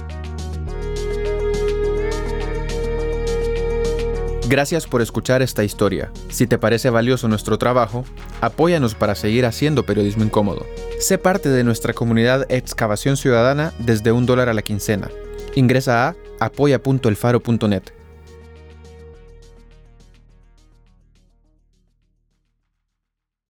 Gracias 4.49 4.85
por 4.85 5.01
escuchar 5.01 5.41
esta 5.41 5.63
historia. 5.63 6.11
Si 6.27 6.45
te 6.45 6.57
parece 6.57 6.89
valioso 6.89 7.29
nuestro 7.29 7.57
trabajo, 7.57 8.03
apóyanos 8.41 8.95
para 8.95 9.15
seguir 9.15 9.45
haciendo 9.45 9.85
periodismo 9.85 10.25
incómodo. 10.25 10.65
Sé 10.99 11.17
parte 11.17 11.47
de 11.47 11.63
nuestra 11.63 11.93
comunidad 11.93 12.45
Excavación 12.49 13.15
Ciudadana 13.15 13.71
desde 13.79 14.11
un 14.11 14.25
dólar 14.25 14.49
a 14.49 14.53
la 14.53 14.61
quincena. 14.61 15.09
Ingresa 15.55 16.09
a 16.09 16.15
apoya.elfaro.net. 16.41 17.83